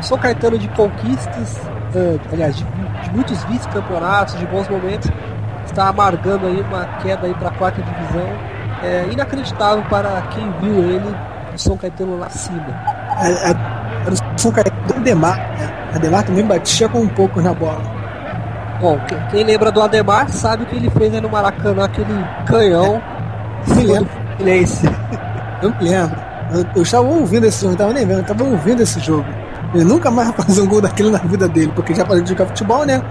[0.00, 1.60] São Caetano de conquistas,
[1.94, 5.10] eh, aliás, de, de muitos vice-campeonatos, de bons momentos,
[5.64, 8.28] está amargando aí uma queda aí para a quarta divisão.
[8.82, 11.16] É inacreditável para quem viu ele,
[11.54, 12.66] o São Caetano lá acima.
[13.16, 15.90] a, a, era o São Caetano do Ademar, né?
[15.94, 17.82] Ademar também batia com um pouco na bola.
[18.80, 18.98] Bom,
[19.30, 22.12] quem, lembra do Ademar sabe o que ele fez no Maracanã, aquele
[22.44, 23.00] canhão
[23.68, 24.10] Me lembro.
[24.36, 24.86] Fluminense.
[25.62, 26.16] Eu me lembro.
[26.52, 29.24] Eu, eu estava ouvindo esse jogo, não estava nem vendo, eu estava ouvindo esse jogo.
[29.74, 32.28] Ele nunca mais vai fazer um gol daquele na vida dele, porque já parou de
[32.30, 33.02] jogar futebol, né?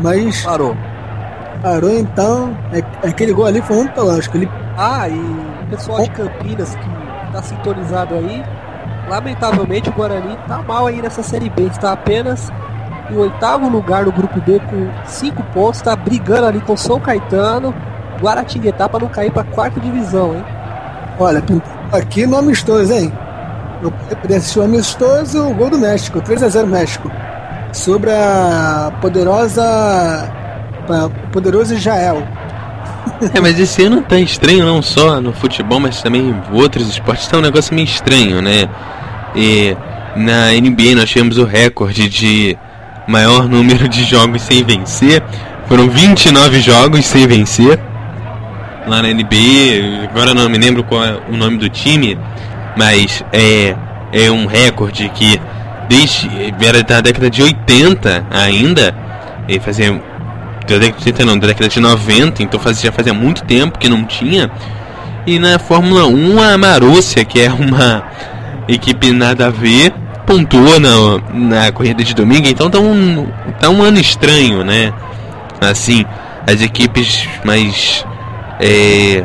[0.00, 0.76] Mas Parou.
[1.62, 2.56] parou então.
[2.72, 4.36] É, aquele gol ali foi ontológico.
[4.36, 6.86] Ele Ah, e o pessoal de Campinas que
[7.26, 8.44] está sintonizado aí,
[9.08, 12.50] lamentavelmente o Guarani tá mal aí nessa Série B, está apenas
[13.10, 16.98] em oitavo lugar no grupo B com cinco pontos, está brigando ali com o São
[17.00, 17.74] Caetano,
[18.20, 20.44] Guaratinguetá para não cair para quarta divisão, hein?
[21.18, 21.42] Olha,
[21.92, 23.12] aqui no amistoso, hein?
[23.82, 23.92] Eu
[24.56, 27.10] o amistoso, o gol do México, 3x0 México.
[27.72, 29.62] Sobre a poderosa.
[29.62, 32.22] a- poderoso Israel.
[33.32, 37.26] É, mas esse ano tá estranho não só no futebol, mas também em outros esportes.
[37.26, 38.68] Tá um negócio meio estranho, né?
[39.34, 39.74] E
[40.14, 42.58] na NBA nós tivemos o recorde de
[43.08, 45.22] maior número de jogos sem vencer.
[45.66, 47.80] Foram 29 jogos sem vencer.
[48.86, 52.16] Lá na NBA, agora não me lembro qual é o nome do time,
[52.76, 53.74] mas é,
[54.12, 55.40] é um recorde que
[55.88, 56.28] desde
[56.60, 58.94] era da década de 80 ainda,
[59.48, 59.92] e fazia
[60.68, 63.78] da década de 80 não, da década de 90, então fazia, já fazia muito tempo
[63.78, 64.50] que não tinha.
[65.26, 68.04] E na Fórmula 1 a Marussia, que é uma
[68.68, 69.92] equipe nada a ver,
[70.24, 70.90] pontuou na,
[71.32, 73.26] na corrida de domingo, então tá um,
[73.60, 74.92] tá um ano estranho, né?
[75.60, 76.04] Assim,
[76.46, 78.04] as equipes mais.
[78.60, 79.24] É,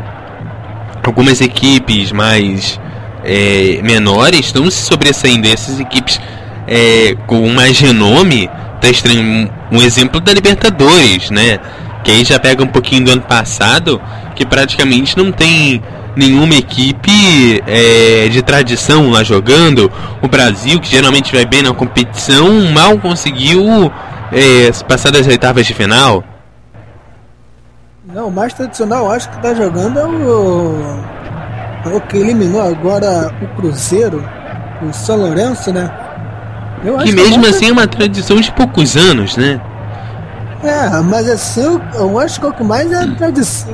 [1.03, 2.79] algumas equipes mais
[3.23, 5.47] é, menores estão se sobressaindo.
[5.47, 6.19] Essas equipes
[6.67, 9.49] é, com mais renome, tá estranho.
[9.71, 11.59] Um exemplo da Libertadores, né?
[12.03, 14.01] Que aí já pega um pouquinho do ano passado,
[14.35, 15.81] que praticamente não tem
[16.15, 19.91] nenhuma equipe é, de tradição lá jogando.
[20.21, 23.91] O Brasil, que geralmente vai bem na competição, mal conseguiu
[24.31, 26.23] é, passar das oitavas de final.
[28.13, 30.75] Não, o mais tradicional acho que tá jogando é o.
[31.85, 34.23] É o que eliminou agora o Cruzeiro,
[34.81, 35.89] o São Lourenço, né?
[36.83, 39.61] Eu que mesmo que assim é uma tradição de poucos anos, né?
[40.61, 43.73] É, mas assim, eu acho que o que mais é a tradição.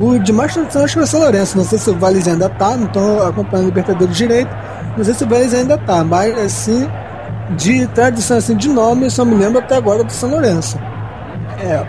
[0.00, 1.56] O de mais tradição acho que é o São Lourenço.
[1.56, 4.50] Não sei se o Vales ainda tá, não tô acompanhando o Libertadores direito.
[4.96, 6.90] Não sei se o Vales ainda tá, mas assim,
[7.50, 10.76] de tradição assim, de nome, eu só me lembro até agora do São Lourenço.
[11.60, 11.86] É,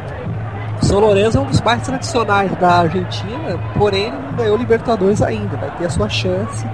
[0.81, 5.57] são Lourenço é um dos mais tradicionais da Argentina, porém não ganhou Libertadores ainda.
[5.57, 6.65] Vai ter a sua chance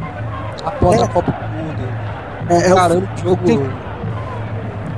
[0.64, 1.04] após é.
[1.04, 1.88] a Copa do Mundo.
[2.50, 3.44] É, é Caramba, o jogo.
[3.46, 3.60] Tem...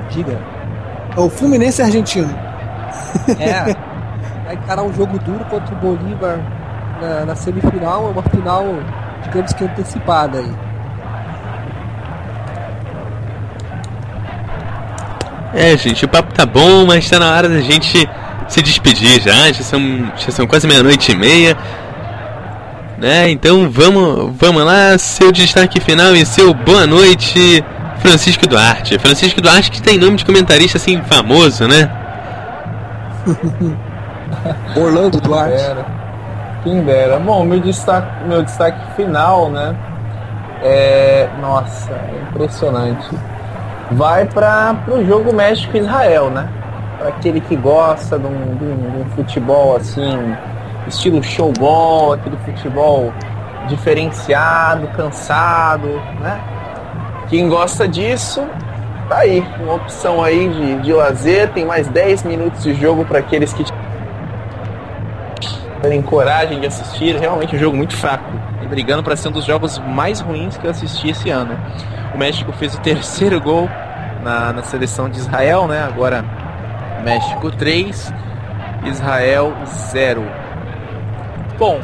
[0.09, 0.39] Diga.
[1.15, 2.33] É o Fluminense argentino.
[3.39, 3.75] É.
[4.45, 6.39] Vai encarar um jogo duro contra o Bolívar
[7.01, 8.63] na, na semifinal, é uma final,
[9.23, 10.51] digamos que antecipada aí.
[15.53, 18.09] É, gente, o papo tá bom, mas tá na hora da gente
[18.47, 19.81] se despedir já, já são,
[20.17, 21.58] já são quase meia-noite e meia.
[22.97, 23.29] Né?
[23.29, 27.63] Então vamos, vamos lá, seu destaque final e seu boa noite,
[27.99, 28.97] Francisco Duarte.
[28.99, 31.89] Francisco Duarte que tem nome de comentarista assim famoso, né?
[34.77, 35.58] Orlando Duarte.
[35.58, 35.86] Quem dera.
[36.63, 37.19] Quem dera.
[37.19, 39.75] Bom, meu destaque, meu destaque final, né?
[40.63, 41.27] É.
[41.41, 43.10] Nossa, é impressionante.
[43.91, 46.47] Vai para o jogo México-Israel, né?
[46.97, 50.36] Para aquele que gosta de um, de, um, de um, futebol assim,
[50.88, 53.13] estilo showball, aquele futebol
[53.67, 55.88] diferenciado, cansado,
[56.19, 56.39] né?
[57.29, 58.43] Quem gosta disso,
[59.10, 63.19] tá aí, uma opção aí de, de lazer, tem mais 10 minutos de jogo para
[63.19, 63.63] aqueles que
[65.81, 68.31] terem coragem de assistir, realmente um jogo muito fraco.
[68.62, 71.58] E brigando para ser um dos jogos mais ruins que eu assisti esse ano.
[72.13, 73.69] O México fez o terceiro gol
[74.23, 75.84] na, na seleção de Israel, né?
[75.84, 76.23] Agora
[77.05, 78.11] México 3,
[78.85, 79.53] Israel
[79.91, 80.23] 0.
[81.55, 81.79] Bom,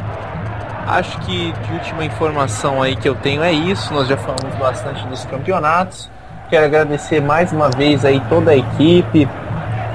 [0.88, 3.94] acho que de última informação aí que eu tenho é isso.
[3.94, 6.10] Nós já falamos bastante dos campeonatos.
[6.50, 9.28] Quero agradecer mais uma vez aí toda a equipe,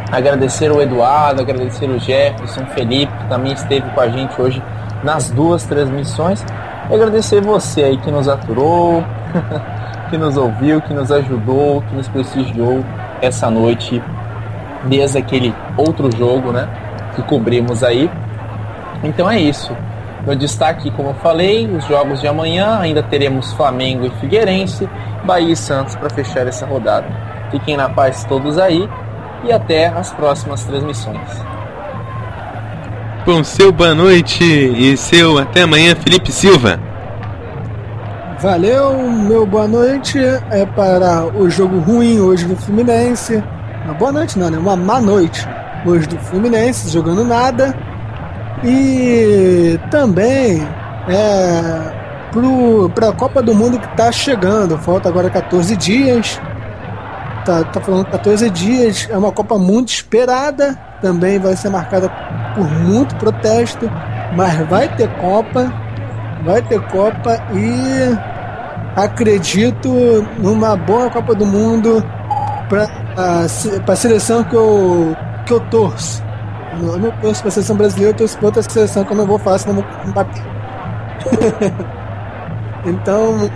[0.09, 4.63] agradecer o Eduardo, agradecer o Jefferson, Felipe, que também esteve com a gente hoje
[5.03, 6.41] nas duas transmissões.
[6.89, 9.03] E agradecer você aí que nos aturou,
[10.09, 12.81] que nos ouviu, que nos ajudou, que nos prestigiou
[13.21, 14.01] essa noite
[14.85, 16.67] desde aquele outro jogo, né?
[17.15, 18.09] Que cobrimos aí.
[19.03, 19.75] Então é isso.
[20.25, 24.89] Meu destaque, como eu falei, os jogos de amanhã ainda teremos Flamengo e Figueirense,
[25.23, 27.07] Bahia e Santos para fechar essa rodada.
[27.49, 28.89] Fiquem na paz todos aí
[29.45, 31.47] e até as próximas transmissões.
[33.25, 36.79] Bom, seu boa noite e seu até amanhã, Felipe Silva.
[38.39, 43.43] Valeu, meu boa noite é para o jogo ruim hoje do Fluminense.
[43.87, 44.57] Uma boa noite não, né?
[44.57, 45.47] Uma má noite
[45.85, 47.73] hoje do Fluminense, jogando nada.
[48.61, 50.61] E também
[51.07, 54.77] é, para a Copa do Mundo que está chegando.
[54.77, 56.37] Falta agora 14 dias.
[57.45, 59.07] Tá, tá falando 14 dias.
[59.09, 60.77] É uma Copa muito esperada.
[61.01, 62.09] Também vai ser marcada
[62.55, 63.89] por muito protesto.
[64.35, 65.71] Mas vai ter Copa.
[66.43, 68.17] Vai ter Copa e
[68.97, 69.89] acredito
[70.39, 72.03] numa boa Copa do Mundo
[72.67, 76.23] para a seleção que eu, que eu torço.
[76.79, 79.25] Eu não torço para a seleção brasileira, eu torço para outra seleção que eu não
[79.25, 80.43] vou fazer, senão vou bater.
[82.85, 83.49] então,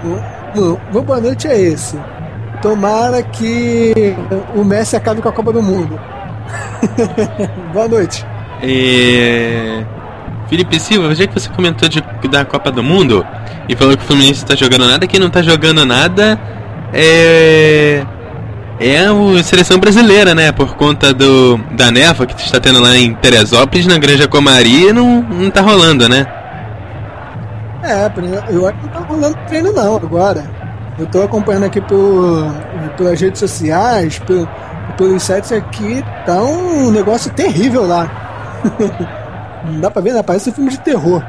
[0.56, 2.00] o, meu boa noite é esse.
[2.62, 4.15] Tomara que
[4.56, 6.00] o Messi acabe com a Copa do Mundo.
[7.71, 8.26] boa noite.
[8.63, 9.86] E...
[10.47, 13.26] Felipe Silva, já que você comentou de, da Copa do Mundo
[13.69, 16.39] e falou que o Fluminense está jogando nada, quem não está jogando nada
[16.93, 18.06] é
[18.82, 19.06] é
[19.39, 20.52] a seleção brasileira, né?
[20.52, 25.22] Por conta do da neva que está tendo lá em Teresópolis, na Granja Comari, não,
[25.22, 26.26] não tá rolando, né?
[27.84, 28.12] É,
[28.50, 30.50] eu acho que não tá rolando treino não agora.
[30.98, 32.54] Eu tô acompanhando aqui por,
[32.98, 34.48] pelas redes sociais, por,
[34.98, 38.10] pelos sites aqui, tá um negócio terrível lá.
[39.65, 40.24] não dá pra ver, né?
[40.24, 41.24] Parece um filme de terror.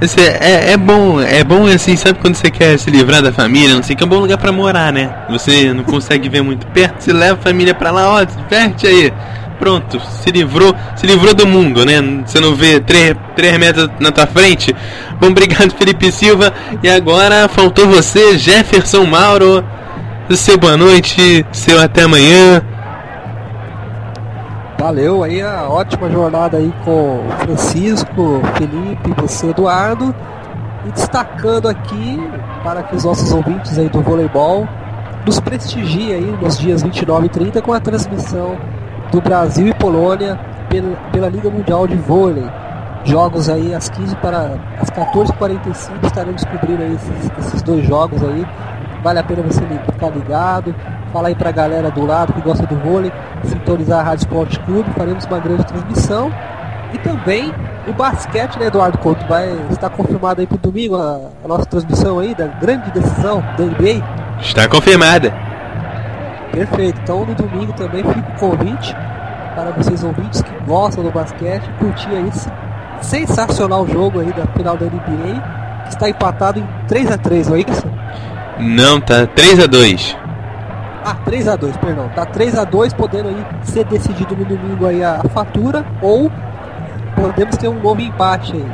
[0.00, 3.74] É, é, é, bom, é bom assim, sabe quando você quer se livrar da família,
[3.74, 5.10] não sei que é um bom lugar para morar, né?
[5.30, 9.12] Você não consegue ver muito perto, você leva a família para lá, ó, diverte aí.
[9.58, 12.02] pronto, se livrou, se livrou do mundo, né?
[12.26, 14.74] Você não vê 3, três metros na tua frente.
[15.20, 16.52] Bom, obrigado Felipe Silva.
[16.82, 19.64] E agora faltou você, Jefferson Mauro.
[20.30, 22.62] Seu boa noite, seu até amanhã.
[24.78, 30.14] Valeu aí a ótima jornada aí com Francisco, Felipe, você, Eduardo.
[30.86, 32.20] E destacando aqui
[32.62, 34.68] para que os nossos ouvintes aí do voleibol
[35.24, 38.58] nos prestigiem aí nos dias 29 e 30 com a transmissão
[39.10, 42.44] do Brasil e Polônia pela, pela Liga Mundial de Vôlei.
[43.04, 48.46] Jogos aí às 15 para às 14h45 estaremos cobrindo aí esses, esses dois jogos aí.
[49.02, 50.74] Vale a pena você ficar ligado,
[51.14, 53.12] falar aí pra galera do lado que gosta do vôlei,
[53.44, 56.34] sintonizar a Rádio Esporte Clube, faremos uma grande transmissão.
[56.92, 57.54] E também
[57.86, 59.24] o basquete, né, Eduardo Couto?
[59.26, 63.64] Vai estar confirmado aí pro domingo a, a nossa transmissão aí da grande decisão da
[63.64, 64.04] NBA.
[64.40, 65.32] Está confirmada.
[66.50, 67.00] Perfeito.
[67.02, 68.96] Então no domingo também fica o convite
[69.54, 72.50] para vocês ouvintes que gostam do basquete curtir aí esse
[73.02, 77.56] sensacional jogo aí da final da NBA, que está empatado em 3 a 3 não
[77.56, 77.86] é isso?
[78.58, 80.23] Não, tá 3 a 2
[81.04, 82.08] Ah, 3 a 2 perdão.
[82.14, 86.30] Tá 3 a 2 podendo aí ser decidido no domingo aí a fatura, ou
[87.14, 88.66] podemos ter um novo empate aí.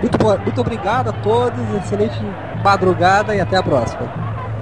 [0.00, 2.18] Muito, muito obrigado a todos, excelente
[2.64, 4.00] madrugada e até a próxima.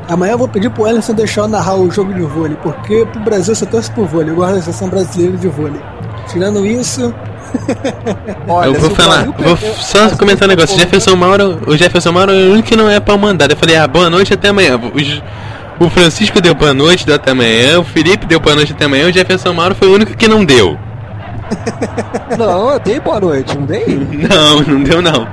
[0.08, 3.20] Amanhã eu vou pedir pro Ellison deixar eu narrar o jogo de vôlei, porque pro
[3.20, 5.80] Brasil só torce pro vôlei, eu gosto da seleção brasileira de vôlei.
[6.28, 7.14] Tirando isso.
[8.48, 10.76] Olha, eu vou falar, vou só comentar um negócio.
[10.76, 13.52] O Jefferson Mauro, o Jefferson Mauro é o único que não é pau mandado.
[13.52, 14.76] Eu falei, ah, boa noite até amanhã.
[14.76, 14.98] O,
[15.80, 17.80] o Francisco deu boa noite, deu até amanhã.
[17.80, 19.08] O Felipe deu boa noite até amanhã.
[19.08, 20.78] O Jefferson Mauro foi o único que não deu.
[22.38, 23.84] Não, eu dei boa noite, não dei?
[24.28, 25.26] Não, não deu não.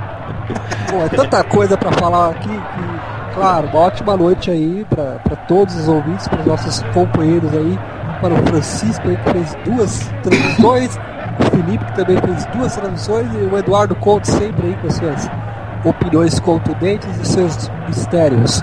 [0.90, 5.36] Pô, é tanta coisa pra falar aqui que, claro, uma ótima noite aí pra, pra
[5.36, 7.78] todos os ouvintes, para os nossos companheiros aí,
[8.20, 10.98] para o Francisco aí que fez duas transmissões,
[11.38, 15.30] o Felipe que também fez duas transmissões e o Eduardo Couto sempre aí com suas
[15.84, 18.60] opiniões contundentes e seus mistérios.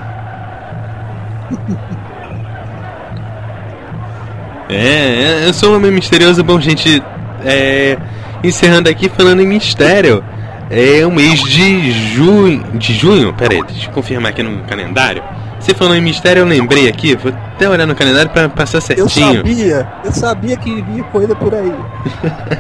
[4.70, 7.02] É, eu sou um homem misterioso, bom gente,
[7.46, 7.98] é,
[8.44, 10.24] encerrando aqui falando em mistério.
[10.70, 12.64] É o mês de junho.
[12.74, 13.34] De junho?
[13.34, 15.22] Pera aí, deixa eu confirmar aqui no calendário.
[15.60, 19.06] Você falou em mistério, eu lembrei aqui, vou até olhar no calendário para passar certinho.
[19.06, 21.74] Eu sabia, eu sabia que vinha coisa por aí.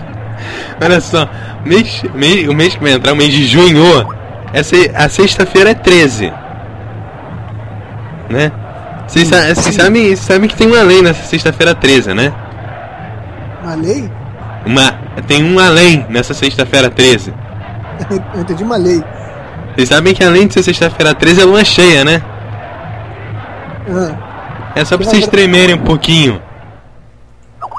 [0.82, 1.30] Olha só,
[1.66, 3.84] mês, mês, o mês que vai entrar, o mês de junho,
[4.54, 6.32] essa, a sexta-feira é 13.
[8.30, 8.52] Né?
[9.08, 9.28] Vocês
[9.76, 12.34] sabem, sabem que tem uma lei nessa sexta-feira 13, né?
[13.64, 14.12] Uma lei?
[14.66, 14.94] Uma,
[15.28, 17.34] tem um além nessa sexta-feira 13.
[18.34, 19.04] Eu entendi uma lei.
[19.76, 22.22] Vocês sabem que além de ser sexta-feira 13 é lua cheia, né?
[23.90, 24.72] Ah.
[24.76, 26.42] É só pra vocês tremerem um pouquinho.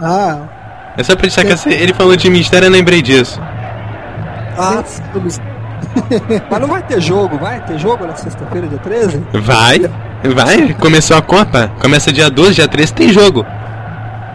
[0.03, 0.39] Ah.
[0.97, 3.41] É só pra deixar que ele falou de mistério, eu lembrei disso.
[4.59, 4.83] Ah,
[6.51, 9.23] Mas não vai ter jogo, vai ter jogo na sexta-feira, dia 13?
[9.35, 9.91] Vai,
[10.35, 10.75] vai.
[10.75, 13.45] Começou a Copa, começa dia 12, dia 13 tem jogo.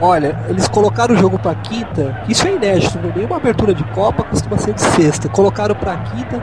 [0.02, 4.58] Olha, eles colocaram o jogo pra quinta, isso é inédito, nenhuma abertura de Copa costuma
[4.58, 5.30] ser de sexta.
[5.30, 6.42] Colocaram pra quinta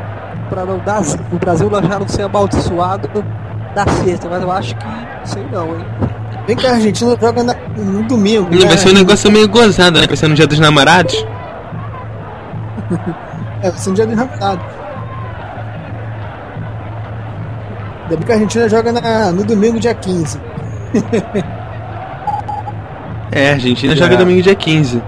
[0.48, 1.02] pra não dar.
[1.32, 3.08] O Brasil já não ser amaldiçoado
[3.74, 4.84] da sexta, mas eu acho que.
[5.24, 5.84] sei não, hein?
[6.46, 8.48] Vem que a Argentina joga na, no domingo.
[8.50, 8.66] Não, né?
[8.66, 10.06] vai ser um negócio meio gozado, né?
[10.06, 11.14] Vai ser no dia dos namorados.
[13.62, 14.64] é, vai ser no dia dos namorados.
[18.08, 20.40] Ainda bem que a Argentina joga na, no domingo, dia 15.
[23.30, 23.96] É, a Argentina é.
[23.96, 25.02] joga domingo dia 15.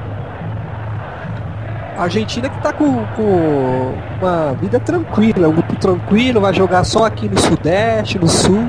[1.96, 7.06] A Argentina que tá com, com uma vida tranquila, um grupo tranquilo, vai jogar só
[7.06, 8.62] aqui no Sudeste, no Sul,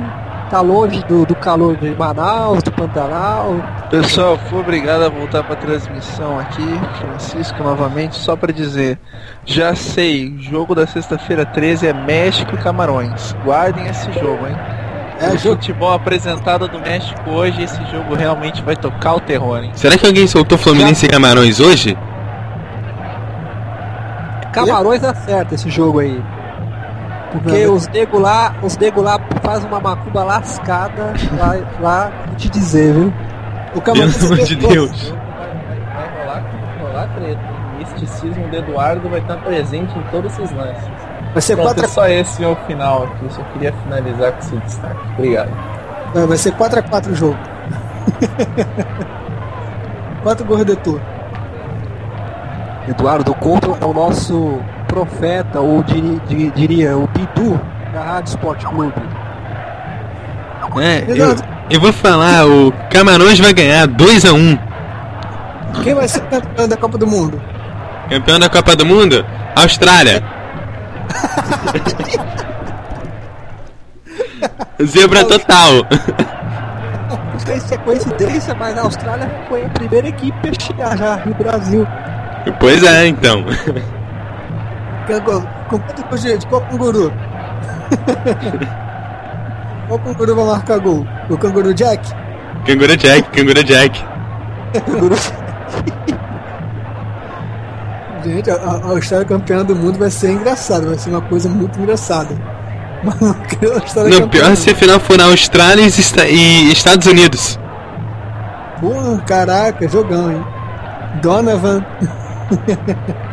[0.51, 3.55] tá longe do, do calor de Manaus, do Pantanal.
[3.89, 6.67] Pessoal, fui obrigado a voltar para transmissão aqui,
[6.99, 8.99] Francisco novamente, só para dizer,
[9.45, 13.33] já sei, jogo da sexta-feira 13 é México e Camarões.
[13.45, 14.57] Guardem esse jogo, hein?
[15.21, 19.71] É, o futebol apresentado do México hoje, esse jogo realmente vai tocar o terror, hein?
[19.73, 21.97] Será que alguém soltou Fluminense e Camarões hoje?
[24.51, 26.21] Camarões acerta esse jogo aí.
[27.31, 32.93] Porque os nego lá, os nego lá faz uma macumba lascada lá, lá te dizer,
[32.93, 33.13] viu?
[33.73, 35.09] O Pelo amor de Deus.
[35.09, 35.17] Vai,
[35.95, 36.43] vai, rolar,
[36.81, 37.41] rolar treta.
[37.73, 40.83] O misticismo do Eduardo vai estar presente em todos esses lances.
[41.33, 41.85] Vai ser Pronto, quatro...
[41.85, 43.33] é só esse o final aqui.
[43.33, 44.99] Só queria finalizar com esse destaque.
[45.17, 45.51] Obrigado.
[46.13, 47.37] Não, vai ser 4x4 o jogo.
[50.23, 50.99] 4 gols de tour.
[52.87, 54.59] Eduardo Couto é o nosso
[54.91, 57.57] profeta, ou diria, diria o Bidu
[57.93, 58.93] da Rádio Esporte Clube.
[60.79, 61.35] É, eu,
[61.69, 64.59] eu, vou falar, o Camarões vai ganhar 2x1.
[65.83, 67.41] Quem vai ser campeão da Copa do Mundo?
[68.09, 69.25] Campeão da Copa do Mundo?
[69.55, 70.21] Austrália.
[74.83, 75.85] Zebra total.
[77.31, 81.17] Não sei se é coincidência, mas a Austrália foi a primeira equipe a chegar já
[81.25, 81.87] no Brasil.
[82.59, 83.45] Pois é, então.
[85.19, 87.11] Cangu- Com quanto de, de qual canguru?
[89.87, 91.05] qual canguru vai marcar gol?
[91.29, 92.13] O canguru Jack?
[92.65, 94.03] Canguru Jack, Canguru Jack.
[98.23, 101.79] Gente, a, a Austrália campeã do mundo vai ser engraçado, vai ser uma coisa muito
[101.79, 102.29] engraçada.
[103.03, 103.19] Mas
[104.19, 105.91] não pior se a final for na Austrália e
[106.29, 107.59] e Estados Unidos.
[108.79, 110.43] Porra, caraca, jogão, hein?
[111.21, 111.83] Donovan.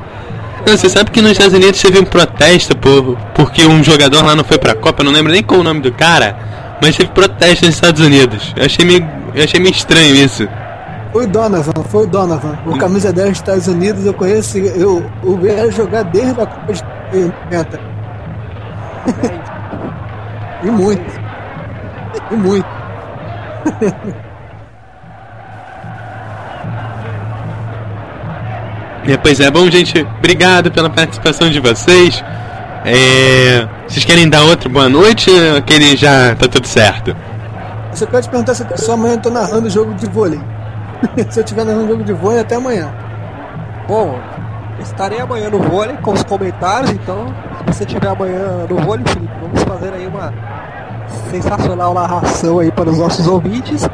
[0.68, 4.36] Não, você sabe que nos Estados Unidos teve um protesto por, porque um jogador lá
[4.36, 6.36] não foi pra Copa, não lembro nem qual o nome do cara,
[6.82, 8.52] mas teve protesto nos Estados Unidos.
[8.54, 10.46] Eu achei meio, eu achei meio estranho isso.
[11.10, 12.58] Foi o Donovan, foi o Donovan.
[12.66, 16.46] O camisa 10 dos Estados Unidos eu conheço, eu, eu vi ele jogar desde a
[16.46, 16.82] Copa de
[17.50, 17.80] 90.
[20.60, 21.20] E muito.
[22.32, 22.66] E muito.
[29.08, 32.22] É, pois é, bom, gente, obrigado pela participação de vocês.
[32.84, 37.16] É, vocês querem dar outra boa noite ou aquele já tá tudo certo?
[37.90, 40.38] Você pode te perguntar se eu só amanhã eu tô narrando o jogo de vôlei.
[41.30, 42.92] se eu estiver narrando o jogo de vôlei, até amanhã.
[43.88, 44.18] Bom,
[44.78, 49.32] estarei amanhã no vôlei com os comentários, então se você estiver amanhã no vôlei, Felipe,
[49.40, 50.34] vamos fazer aí uma
[51.30, 53.88] sensacional narração aí para os nossos ouvintes.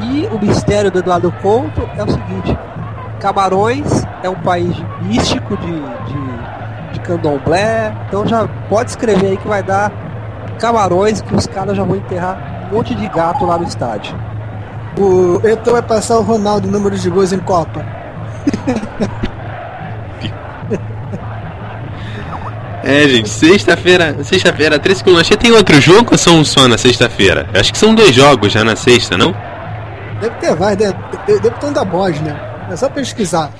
[0.00, 2.56] E o mistério do Eduardo Couto é o seguinte,
[3.20, 9.48] Camarões é um país místico de, de, de candomblé, então já pode escrever aí que
[9.48, 9.90] vai dar
[10.58, 14.16] Camarões que os caras já vão enterrar um monte de gato lá no estádio.
[14.98, 17.84] O Eto vai passar o Ronaldo número de gols em Copa.
[22.86, 25.36] É, gente, sexta-feira, sexta-feira, 13 com lanche.
[25.36, 27.48] Tem outro jogo ou são um só na sexta-feira?
[27.52, 29.34] Acho que são dois jogos já na sexta, não?
[30.20, 30.96] Deve ter vários, deve,
[31.26, 32.55] deve, deve ter um da Bósnia.
[32.70, 33.50] É só pesquisar.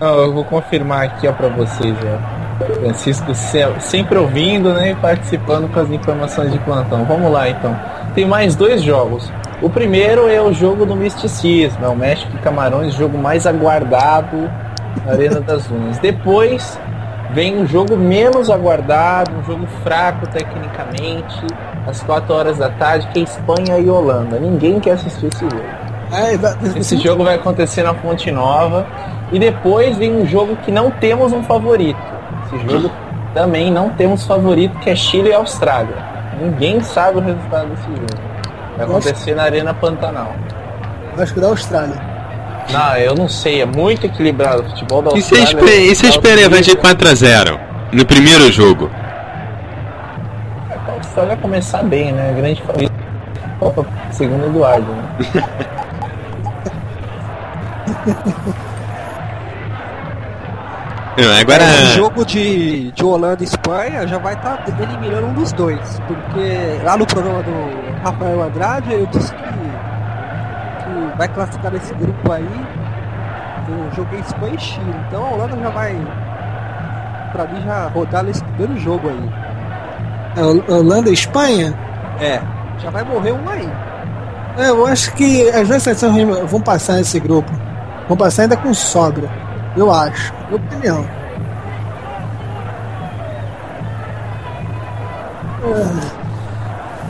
[0.00, 2.64] Eu vou confirmar aqui ó, pra vocês, ó.
[2.80, 7.04] Francisco se- sempre ouvindo né, e participando com as informações de plantão.
[7.04, 7.78] Vamos lá então.
[8.14, 9.30] Tem mais dois jogos.
[9.62, 14.50] O primeiro é o jogo do misticismo, é o México e Camarões, jogo mais aguardado
[15.04, 15.98] na Arena das Dunas.
[15.98, 16.78] Depois
[17.32, 21.46] vem um jogo menos aguardado, um jogo fraco tecnicamente,
[21.86, 24.38] às 4 horas da tarde, que é Espanha e Holanda.
[24.38, 25.85] Ninguém quer assistir esse jogo.
[26.12, 28.86] É, Esse jogo vai acontecer na Fonte Nova.
[29.32, 31.98] E depois vem um jogo que não temos um favorito.
[32.46, 32.90] Esse jogo
[33.34, 35.96] também não temos favorito, que é Chile e Austrália.
[36.40, 38.26] Ninguém sabe o resultado desse jogo.
[38.76, 40.32] Vai acontecer na Arena Pantanal.
[41.18, 42.00] Acho que da Austrália.
[42.70, 45.74] Não, eu não sei, é muito equilibrado o futebol da E Austrália.
[45.90, 47.58] E se a Espanha vai de 4x0
[47.92, 48.90] no primeiro jogo?
[50.70, 52.34] A Austrália vai começar bem, né?
[52.36, 52.92] Grande favorito.
[53.58, 54.92] Copa, segundo Eduardo.
[54.92, 55.66] Né?
[61.18, 61.64] Não, agora.
[61.64, 66.00] O jogo de, de Holanda e Espanha já vai estar eliminando um dos dois.
[66.06, 72.32] Porque lá no programa do Rafael Andrade eu disse que, que vai classificar nesse grupo
[72.32, 72.46] aí.
[73.68, 74.94] Eu joguei Espanha e Chile.
[75.08, 75.96] Então a Holanda já vai,
[77.32, 79.30] pra mim, já rodar nesse primeiro jogo aí.
[80.36, 81.74] É, Hol- Holanda e Espanha?
[82.20, 82.40] É,
[82.78, 83.68] já vai morrer um aí.
[84.58, 87.50] É, eu acho que as duas seleções vão passar nesse grupo.
[88.08, 89.28] Vão passar ainda com sobra.
[89.76, 90.32] Eu acho.
[90.48, 91.06] Minha opinião.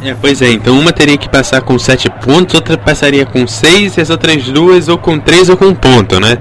[0.03, 3.97] É, pois é, então uma teria que passar com 7 pontos, outra passaria com 6
[3.97, 6.38] e as outras duas ou com 3 ou com 1 ponto, né?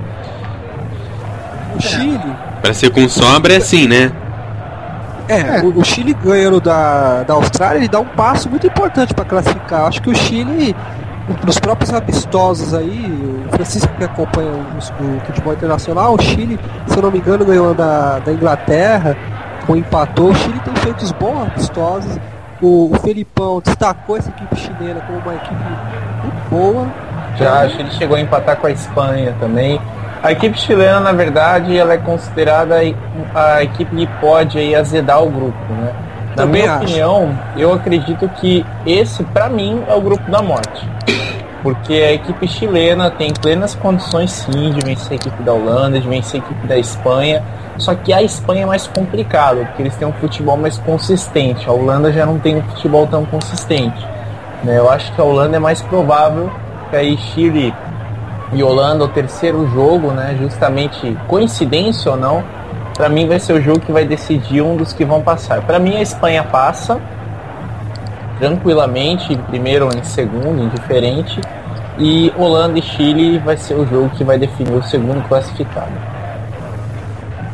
[1.75, 4.11] O Chile, Pra ser com sobra é assim, né?
[5.27, 5.61] É, É.
[5.61, 9.85] O, o Chile ganhando da, da Austrália, ele dá um passo muito importante para classificar.
[9.85, 10.75] Acho que o Chile,
[11.43, 16.97] nos próprios amistosos aí, o Francisco que acompanha o, o futebol internacional, o Chile, se
[16.97, 19.15] eu não me engano, ganhou da, da Inglaterra,
[19.67, 20.29] ou empatou.
[20.29, 22.19] O Chile tem feito os bons amistosos.
[22.61, 26.87] O, o Felipão destacou essa equipe chilena como uma equipe muito boa.
[27.37, 29.79] Já acho que ele chegou a empatar com a Espanha também.
[30.23, 32.77] A equipe chilena, na verdade, ela é considerada
[33.35, 35.93] a equipe que pode aí azedar o grupo, né?
[36.29, 36.83] Na Também minha acho.
[36.83, 40.89] opinião, eu acredito que esse, pra mim, é o grupo da morte.
[41.65, 46.07] Porque a equipe chilena tem plenas condições sim de vencer a equipe da Holanda, de
[46.07, 47.41] vencer a equipe da Espanha.
[47.79, 51.67] Só que a Espanha é mais complicado, porque eles têm um futebol mais consistente.
[51.67, 53.99] A Holanda já não tem um futebol tão consistente.
[54.63, 54.77] né?
[54.77, 56.51] Eu acho que a Holanda é mais provável
[56.91, 57.73] que aí Chile
[58.53, 60.37] e Holanda o terceiro jogo, né?
[60.39, 62.43] Justamente coincidência ou não,
[62.95, 65.63] para mim vai ser o jogo que vai decidir um dos que vão passar.
[65.63, 67.01] Para mim a Espanha passa
[68.39, 71.39] tranquilamente, em primeiro ou em segundo, indiferente.
[71.97, 75.91] E Holanda e Chile vai ser o jogo que vai definir o segundo classificado.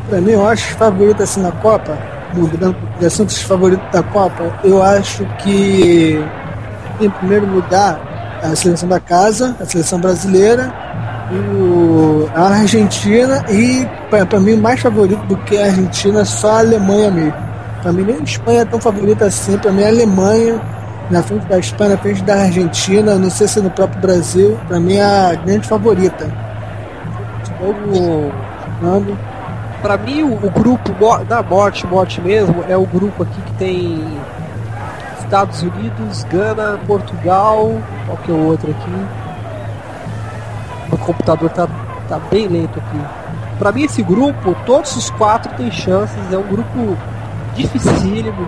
[0.10, 1.98] Para mim, eu acho favorito assim na Copa,
[2.34, 6.20] mudando de assuntos favoritos da Copa, eu acho que,
[7.00, 8.00] em primeiro lugar,
[8.42, 10.74] a seleção da casa, a seleção brasileira,
[11.32, 17.12] o, a Argentina e, para mim, mais favorito do que a Argentina, só a Alemanha
[17.12, 17.51] mesmo.
[17.82, 20.62] Para mim, nem a Espanha é tão favorita assim, para mim, a Alemanha
[21.12, 24.80] na frente da Espanha, na frente da Argentina, não sei se no próprio Brasil, para
[24.80, 26.32] mim é a grande favorita.
[27.60, 28.32] Jogo,
[28.64, 29.18] Fernando.
[29.82, 30.94] Para mim, o, o, grupo
[31.26, 34.02] da morte, morte mesmo, é o grupo aqui que tem
[35.20, 37.72] Estados Unidos, Gana, Portugal.
[38.06, 39.06] Qual que é o outro aqui?
[40.92, 41.68] O computador tá,
[42.08, 43.00] tá bem lento aqui.
[43.58, 46.18] Para mim, esse grupo, todos os quatro têm chances.
[46.32, 46.98] É um grupo
[47.56, 48.48] dificílimo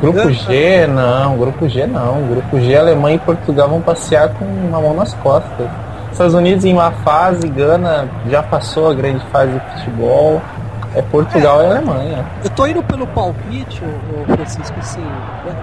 [0.00, 1.38] Grupo G, não.
[1.38, 2.26] Grupo G, não.
[2.26, 5.68] Grupo G, Alemanha e Portugal vão passear com uma mão nas costas.
[6.12, 10.42] Estados Unidos em uma fase, Gana já passou a grande fase de futebol.
[10.94, 12.24] É Portugal é, e Alemanha.
[12.44, 15.04] Eu tô indo pelo palpite, ô, Francisco, assim.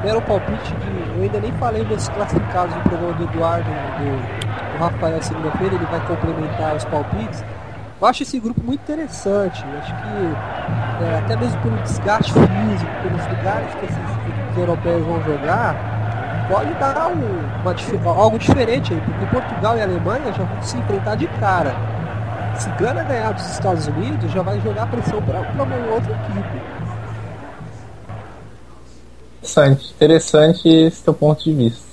[0.04, 1.18] Era o palpite de.
[1.18, 5.86] Eu ainda nem falei dos classificados do programa do Eduardo, do, do Rafael segunda-feira, ele
[5.86, 7.44] vai complementar os palpites.
[8.02, 9.64] Eu acho esse grupo muito interessante.
[9.64, 15.24] Eu acho que é, até mesmo pelo desgaste físico, pelos lugares que esses europeus vão
[15.24, 20.78] jogar, pode dar um, uma, algo diferente aí, porque Portugal e Alemanha já vão se
[20.78, 21.76] enfrentar de cara.
[22.58, 26.62] Se Gana ganhar dos Estados Unidos, já vai jogar pressão para uma outra equipe.
[29.38, 31.91] Interessante, interessante esse teu ponto de vista.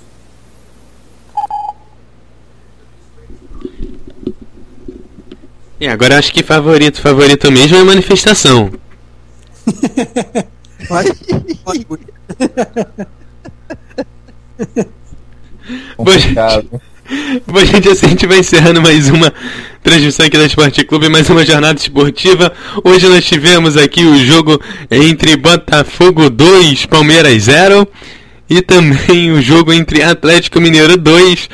[5.79, 8.71] E agora acho que favorito, favorito mesmo é manifestação.
[15.97, 16.05] Bom,
[17.47, 19.31] bom, gente, assim a gente vai encerrando mais uma
[19.83, 22.51] transmissão aqui da Esporte Clube, mais uma jornada esportiva.
[22.83, 24.59] Hoje nós tivemos aqui o jogo
[24.89, 27.87] entre Botafogo 2, Palmeiras 0
[28.49, 31.49] e também o jogo entre Atlético Mineiro 2,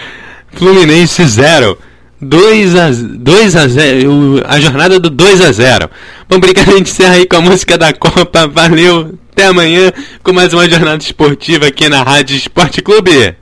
[0.53, 1.77] Fluminense 0.
[2.25, 5.89] 2 a, 2 a 0, a jornada do 2 a 0.
[6.27, 8.47] Bom, obrigado, a gente encerra aí com a música da Copa.
[8.47, 9.91] Valeu, até amanhã
[10.23, 13.35] com mais uma jornada esportiva aqui na Rádio Esporte Clube.